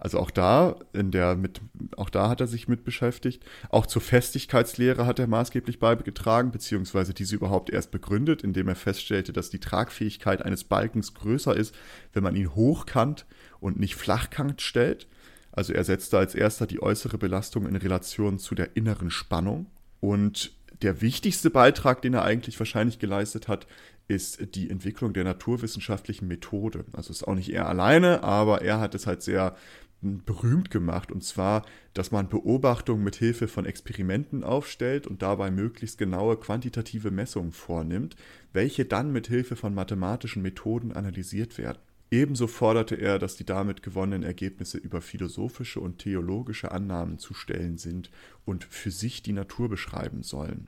Also 0.00 0.18
auch 0.18 0.30
da 0.30 0.76
in 0.94 1.10
der 1.10 1.36
mit 1.36 1.60
auch 1.96 2.08
da 2.08 2.30
hat 2.30 2.40
er 2.40 2.46
sich 2.46 2.68
mit 2.68 2.84
beschäftigt. 2.84 3.44
Auch 3.68 3.84
zur 3.84 4.00
Festigkeitslehre 4.00 5.04
hat 5.04 5.18
er 5.18 5.26
maßgeblich 5.26 5.78
beigetragen, 5.78 6.50
beziehungsweise 6.50 7.12
diese 7.12 7.36
überhaupt 7.36 7.68
erst 7.68 7.90
begründet, 7.90 8.42
indem 8.42 8.68
er 8.68 8.76
feststellte, 8.76 9.34
dass 9.34 9.50
die 9.50 9.60
Tragfähigkeit 9.60 10.42
eines 10.42 10.64
Balkens 10.64 11.12
größer 11.12 11.54
ist, 11.54 11.74
wenn 12.14 12.22
man 12.22 12.34
ihn 12.34 12.54
hochkant 12.54 13.26
und 13.60 13.78
nicht 13.78 13.94
flachkant 13.94 14.62
stellt. 14.62 15.06
Also 15.52 15.74
er 15.74 15.84
setzte 15.84 16.16
als 16.16 16.34
erster 16.34 16.66
die 16.66 16.82
äußere 16.82 17.18
Belastung 17.18 17.66
in 17.66 17.76
Relation 17.76 18.38
zu 18.38 18.54
der 18.54 18.76
inneren 18.76 19.10
Spannung. 19.10 19.66
Und 20.00 20.52
der 20.80 21.02
wichtigste 21.02 21.50
Beitrag, 21.50 22.00
den 22.00 22.14
er 22.14 22.24
eigentlich 22.24 22.58
wahrscheinlich 22.58 22.98
geleistet 22.98 23.48
hat, 23.48 23.66
ist 24.08 24.54
die 24.56 24.70
Entwicklung 24.70 25.12
der 25.12 25.24
naturwissenschaftlichen 25.24 26.26
Methode. 26.26 26.84
Also 26.92 27.10
ist 27.10 27.28
auch 27.28 27.34
nicht 27.34 27.52
er 27.52 27.68
alleine, 27.68 28.22
aber 28.22 28.62
er 28.62 28.80
hat 28.80 28.94
es 28.94 29.06
halt 29.06 29.22
sehr 29.22 29.54
berühmt 30.00 30.70
gemacht, 30.70 31.12
und 31.12 31.22
zwar, 31.22 31.64
dass 31.92 32.10
man 32.10 32.28
Beobachtungen 32.28 33.04
mit 33.04 33.16
Hilfe 33.16 33.48
von 33.48 33.66
Experimenten 33.66 34.44
aufstellt 34.44 35.06
und 35.06 35.22
dabei 35.22 35.50
möglichst 35.50 35.98
genaue 35.98 36.36
quantitative 36.36 37.10
Messungen 37.10 37.52
vornimmt, 37.52 38.16
welche 38.52 38.84
dann 38.84 39.12
mit 39.12 39.26
Hilfe 39.28 39.56
von 39.56 39.74
mathematischen 39.74 40.42
Methoden 40.42 40.92
analysiert 40.92 41.58
werden. 41.58 41.78
Ebenso 42.12 42.48
forderte 42.48 42.96
er, 42.96 43.20
dass 43.20 43.36
die 43.36 43.44
damit 43.44 43.82
gewonnenen 43.84 44.24
Ergebnisse 44.24 44.78
über 44.78 45.00
philosophische 45.00 45.78
und 45.78 45.98
theologische 45.98 46.72
Annahmen 46.72 47.18
zu 47.18 47.34
stellen 47.34 47.78
sind 47.78 48.10
und 48.44 48.64
für 48.64 48.90
sich 48.90 49.22
die 49.22 49.32
Natur 49.32 49.68
beschreiben 49.68 50.24
sollen. 50.24 50.66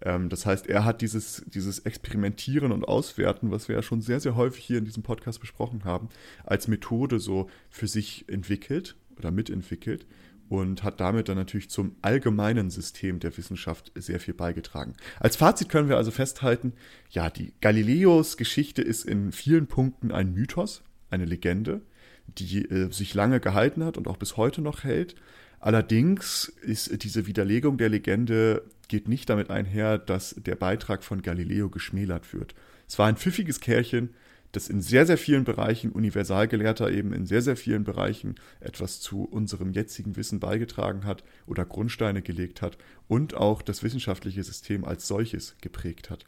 Ähm, 0.00 0.28
das 0.28 0.44
heißt, 0.44 0.66
er 0.66 0.84
hat 0.84 1.00
dieses, 1.00 1.44
dieses 1.46 1.80
Experimentieren 1.80 2.72
und 2.72 2.84
Auswerten, 2.84 3.52
was 3.52 3.68
wir 3.68 3.76
ja 3.76 3.82
schon 3.82 4.00
sehr, 4.00 4.18
sehr 4.18 4.34
häufig 4.34 4.64
hier 4.64 4.78
in 4.78 4.84
diesem 4.84 5.04
Podcast 5.04 5.40
besprochen 5.40 5.84
haben, 5.84 6.08
als 6.44 6.66
Methode 6.66 7.20
so 7.20 7.48
für 7.70 7.86
sich 7.86 8.28
entwickelt 8.28 8.96
oder 9.16 9.30
mitentwickelt 9.30 10.04
und 10.52 10.82
hat 10.82 11.00
damit 11.00 11.30
dann 11.30 11.38
natürlich 11.38 11.70
zum 11.70 11.96
allgemeinen 12.02 12.68
System 12.68 13.20
der 13.20 13.34
Wissenschaft 13.38 13.90
sehr 13.94 14.20
viel 14.20 14.34
beigetragen. 14.34 14.92
Als 15.18 15.36
Fazit 15.36 15.70
können 15.70 15.88
wir 15.88 15.96
also 15.96 16.10
festhalten, 16.10 16.74
ja, 17.08 17.30
die 17.30 17.54
Galileos 17.62 18.36
Geschichte 18.36 18.82
ist 18.82 19.06
in 19.06 19.32
vielen 19.32 19.66
Punkten 19.66 20.12
ein 20.12 20.34
Mythos, 20.34 20.82
eine 21.08 21.24
Legende, 21.24 21.80
die 22.26 22.66
äh, 22.66 22.92
sich 22.92 23.14
lange 23.14 23.40
gehalten 23.40 23.82
hat 23.82 23.96
und 23.96 24.06
auch 24.08 24.18
bis 24.18 24.36
heute 24.36 24.60
noch 24.60 24.84
hält. 24.84 25.14
Allerdings 25.58 26.52
ist 26.60 27.02
diese 27.02 27.26
Widerlegung 27.26 27.78
der 27.78 27.88
Legende 27.88 28.64
geht 28.88 29.08
nicht 29.08 29.30
damit 29.30 29.48
einher, 29.48 29.96
dass 29.96 30.34
der 30.34 30.56
Beitrag 30.56 31.02
von 31.02 31.22
Galileo 31.22 31.70
geschmälert 31.70 32.34
wird. 32.34 32.54
Es 32.86 32.98
war 32.98 33.06
ein 33.06 33.16
pfiffiges 33.16 33.60
Kerlchen, 33.60 34.10
das 34.52 34.68
in 34.68 34.80
sehr, 34.82 35.06
sehr 35.06 35.18
vielen 35.18 35.44
Bereichen, 35.44 35.92
Universalgelehrter 35.92 36.90
eben 36.90 37.12
in 37.12 37.26
sehr, 37.26 37.42
sehr 37.42 37.56
vielen 37.56 37.84
Bereichen 37.84 38.36
etwas 38.60 39.00
zu 39.00 39.24
unserem 39.24 39.72
jetzigen 39.72 40.16
Wissen 40.16 40.40
beigetragen 40.40 41.04
hat 41.04 41.24
oder 41.46 41.64
Grundsteine 41.64 42.22
gelegt 42.22 42.62
hat 42.62 42.78
und 43.08 43.34
auch 43.34 43.62
das 43.62 43.82
wissenschaftliche 43.82 44.44
System 44.44 44.84
als 44.84 45.08
solches 45.08 45.56
geprägt 45.60 46.10
hat. 46.10 46.24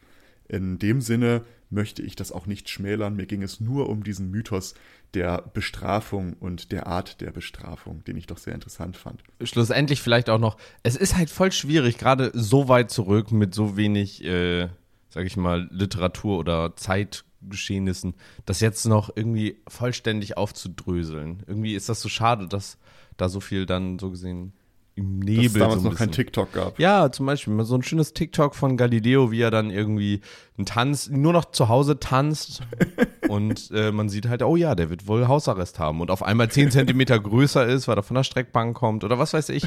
In 0.49 0.79
dem 0.79 1.01
Sinne 1.01 1.45
möchte 1.71 2.03
ich 2.03 2.17
das 2.17 2.33
auch 2.33 2.47
nicht 2.47 2.69
schmälern. 2.69 3.17
Mir 3.17 3.27
ging 3.27 3.43
es 3.43 3.61
nur 3.61 3.89
um 3.89 4.05
diesen 4.05 4.31
Mythos 4.31 4.75
der 5.15 5.43
Bestrafung 5.55 6.35
und 6.35 6.71
der 6.73 6.87
Art 6.87 7.21
der 7.21 7.31
Bestrafung, 7.31 8.05
den 8.05 8.17
ich 8.17 8.27
doch 8.27 8.39
sehr 8.39 8.55
interessant 8.55 8.97
fand. 8.97 9.23
Schlussendlich 9.43 10.03
vielleicht 10.03 10.29
auch 10.29 10.39
noch, 10.39 10.57
es 10.83 10.97
ist 10.97 11.17
halt 11.17 11.31
voll 11.31 11.53
schwierig, 11.53 11.99
gerade 11.99 12.31
so 12.35 12.69
weit 12.69 12.91
zurück 12.91 13.33
mit 13.33 13.55
so 13.55 13.77
wenig, 13.77 14.23
äh, 14.25 14.69
sag 15.09 15.25
ich 15.25 15.37
mal, 15.37 15.69
Literatur 15.71 16.39
oder 16.39 16.77
Zeitgeschehnissen, 17.45 18.15
das 18.47 18.61
jetzt 18.61 18.87
noch 18.87 19.11
irgendwie 19.15 19.57
vollständig 19.69 20.37
aufzudröseln. 20.37 21.43
Irgendwie 21.47 21.75
ist 21.75 21.89
das 21.89 22.01
so 22.01 22.09
schade, 22.09 22.49
dass 22.49 22.79
da 23.17 23.29
so 23.29 23.41
viel 23.41 23.67
dann 23.67 23.99
so 23.99 24.11
gesehen 24.11 24.53
im 24.97 25.19
Nebel. 25.19 25.45
Dass 25.45 25.47
es 25.47 25.59
damals 25.59 25.83
so 25.83 25.89
noch 25.91 25.97
kein 25.97 26.13
TikTok 26.13 26.53
gab. 26.53 26.79
Ja, 26.79 27.11
zum 27.11 27.27
Beispiel 27.27 27.65
so 27.65 27.75
ein 27.75 27.83
schönes 27.83 28.13
TikTok 28.13 28.55
von 28.55 28.77
Galileo, 28.77 29.33
wie 29.33 29.41
er 29.41 29.51
dann 29.51 29.71
irgendwie 29.71 30.21
einen 30.57 30.67
Tanz, 30.67 31.09
nur 31.09 31.33
noch 31.33 31.47
zu 31.47 31.69
Hause 31.69 31.99
tanzt 31.99 32.63
und 33.29 33.71
äh, 33.73 33.91
man 33.91 34.09
sieht 34.09 34.29
halt, 34.29 34.43
oh 34.43 34.57
ja, 34.57 34.75
der 34.75 34.91
wird 34.91 35.09
wohl 35.09 35.27
Hausarrest 35.27 35.81
haben 35.81 36.01
und 36.01 36.11
auf 36.11 36.23
einmal 36.23 36.49
10 36.49 36.71
Zentimeter 36.71 37.19
größer 37.19 37.67
ist, 37.67 37.89
weil 37.89 37.97
er 37.97 38.05
von 38.05 38.15
der 38.15 38.25
Streckbank 38.25 38.77
kommt 38.77 39.03
oder 39.03 39.19
was 39.19 39.33
weiß 39.33 39.49
ich. 39.49 39.67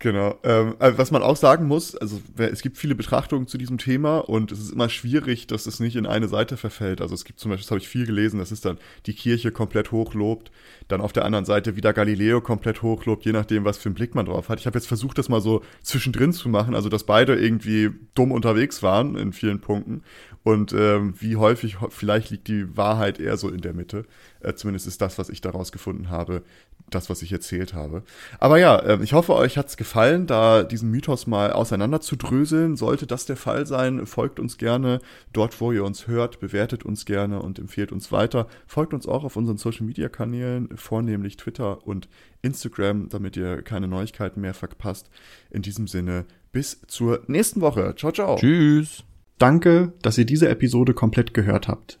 Genau. 0.00 0.38
Ähm, 0.44 0.76
also 0.78 0.96
was 0.96 1.10
man 1.10 1.22
auch 1.22 1.36
sagen 1.36 1.66
muss, 1.66 1.96
also 1.96 2.20
es 2.36 2.62
gibt 2.62 2.78
viele 2.78 2.94
Betrachtungen 2.94 3.48
zu 3.48 3.58
diesem 3.58 3.78
Thema 3.78 4.18
und 4.18 4.52
es 4.52 4.60
ist 4.60 4.72
immer 4.72 4.88
schwierig, 4.88 5.48
dass 5.48 5.66
es 5.66 5.80
nicht 5.80 5.96
in 5.96 6.06
eine 6.06 6.28
Seite 6.28 6.56
verfällt. 6.56 7.00
Also 7.00 7.16
es 7.16 7.24
gibt 7.24 7.40
zum 7.40 7.50
Beispiel, 7.50 7.64
das 7.64 7.70
habe 7.72 7.80
ich 7.80 7.88
viel 7.88 8.06
gelesen, 8.06 8.38
das 8.38 8.52
ist 8.52 8.64
dann 8.64 8.78
die 9.06 9.12
Kirche 9.12 9.50
komplett 9.50 9.90
hochlobt, 9.90 10.52
dann 10.86 11.00
auf 11.00 11.12
der 11.12 11.24
anderen 11.24 11.44
Seite 11.44 11.74
wieder 11.74 11.92
Galileo 11.92 12.40
komplett 12.40 12.82
hochlobt, 12.82 13.24
je 13.24 13.32
nachdem, 13.32 13.64
was 13.64 13.78
für 13.78 13.88
einen 13.88 13.96
Blick 13.96 14.14
man 14.14 14.26
drauf 14.26 14.48
hat. 14.48 14.60
Ich 14.60 14.66
habe 14.66 14.78
jetzt 14.78 14.86
versucht, 14.86 15.18
das 15.18 15.28
mal 15.28 15.40
so 15.40 15.62
zwischendrin 15.82 16.32
zu 16.32 16.48
machen, 16.48 16.76
also 16.76 16.88
dass 16.88 17.02
beide 17.02 17.34
irgendwie 17.34 17.90
dumm 18.14 18.30
unterwegs 18.30 18.84
waren 18.84 19.16
in 19.16 19.32
vielen 19.32 19.60
Punkten 19.60 20.02
und 20.44 20.72
ähm, 20.72 21.14
wie 21.18 21.36
häufig, 21.36 21.76
vielleicht 21.90 22.30
liegt 22.30 22.48
die 22.48 22.76
Wahrheit 22.76 23.18
eher 23.18 23.36
so 23.36 23.48
in 23.48 23.60
der 23.60 23.74
Mitte. 23.74 24.06
Äh, 24.40 24.54
zumindest 24.54 24.86
ist 24.86 25.00
das, 25.02 25.18
was 25.18 25.28
ich 25.28 25.40
daraus 25.40 25.72
gefunden 25.72 26.08
habe, 26.08 26.42
das, 26.90 27.10
was 27.10 27.22
ich 27.22 27.32
erzählt 27.32 27.74
habe. 27.74 28.02
Aber 28.38 28.58
ja, 28.58 28.76
äh, 28.78 29.02
ich 29.02 29.12
hoffe, 29.12 29.34
euch 29.34 29.58
hat's 29.58 29.76
gefallen, 29.76 30.26
da 30.26 30.62
diesen 30.62 30.90
Mythos 30.90 31.26
mal 31.26 31.52
auseinander 31.52 32.00
zu 32.00 32.16
dröseln. 32.16 32.76
Sollte 32.76 33.06
das 33.06 33.26
der 33.26 33.36
Fall 33.36 33.66
sein, 33.66 34.06
folgt 34.06 34.40
uns 34.40 34.58
gerne 34.58 35.00
dort, 35.32 35.60
wo 35.60 35.72
ihr 35.72 35.84
uns 35.84 36.06
hört, 36.06 36.40
bewertet 36.40 36.84
uns 36.84 37.04
gerne 37.04 37.40
und 37.42 37.58
empfehlt 37.58 37.92
uns 37.92 38.12
weiter. 38.12 38.46
Folgt 38.66 38.94
uns 38.94 39.06
auch 39.06 39.24
auf 39.24 39.36
unseren 39.36 39.58
Social 39.58 39.86
Media 39.86 40.08
Kanälen, 40.08 40.68
vornehmlich 40.76 41.36
Twitter 41.36 41.86
und 41.86 42.08
Instagram, 42.42 43.08
damit 43.08 43.36
ihr 43.36 43.62
keine 43.62 43.88
Neuigkeiten 43.88 44.40
mehr 44.40 44.54
verpasst. 44.54 45.10
In 45.50 45.62
diesem 45.62 45.86
Sinne, 45.86 46.24
bis 46.52 46.80
zur 46.86 47.22
nächsten 47.26 47.60
Woche. 47.60 47.94
Ciao, 47.96 48.12
ciao. 48.12 48.36
Tschüss. 48.36 49.04
Danke, 49.38 49.92
dass 50.02 50.18
ihr 50.18 50.24
diese 50.24 50.48
Episode 50.48 50.94
komplett 50.94 51.32
gehört 51.32 51.68
habt. 51.68 52.00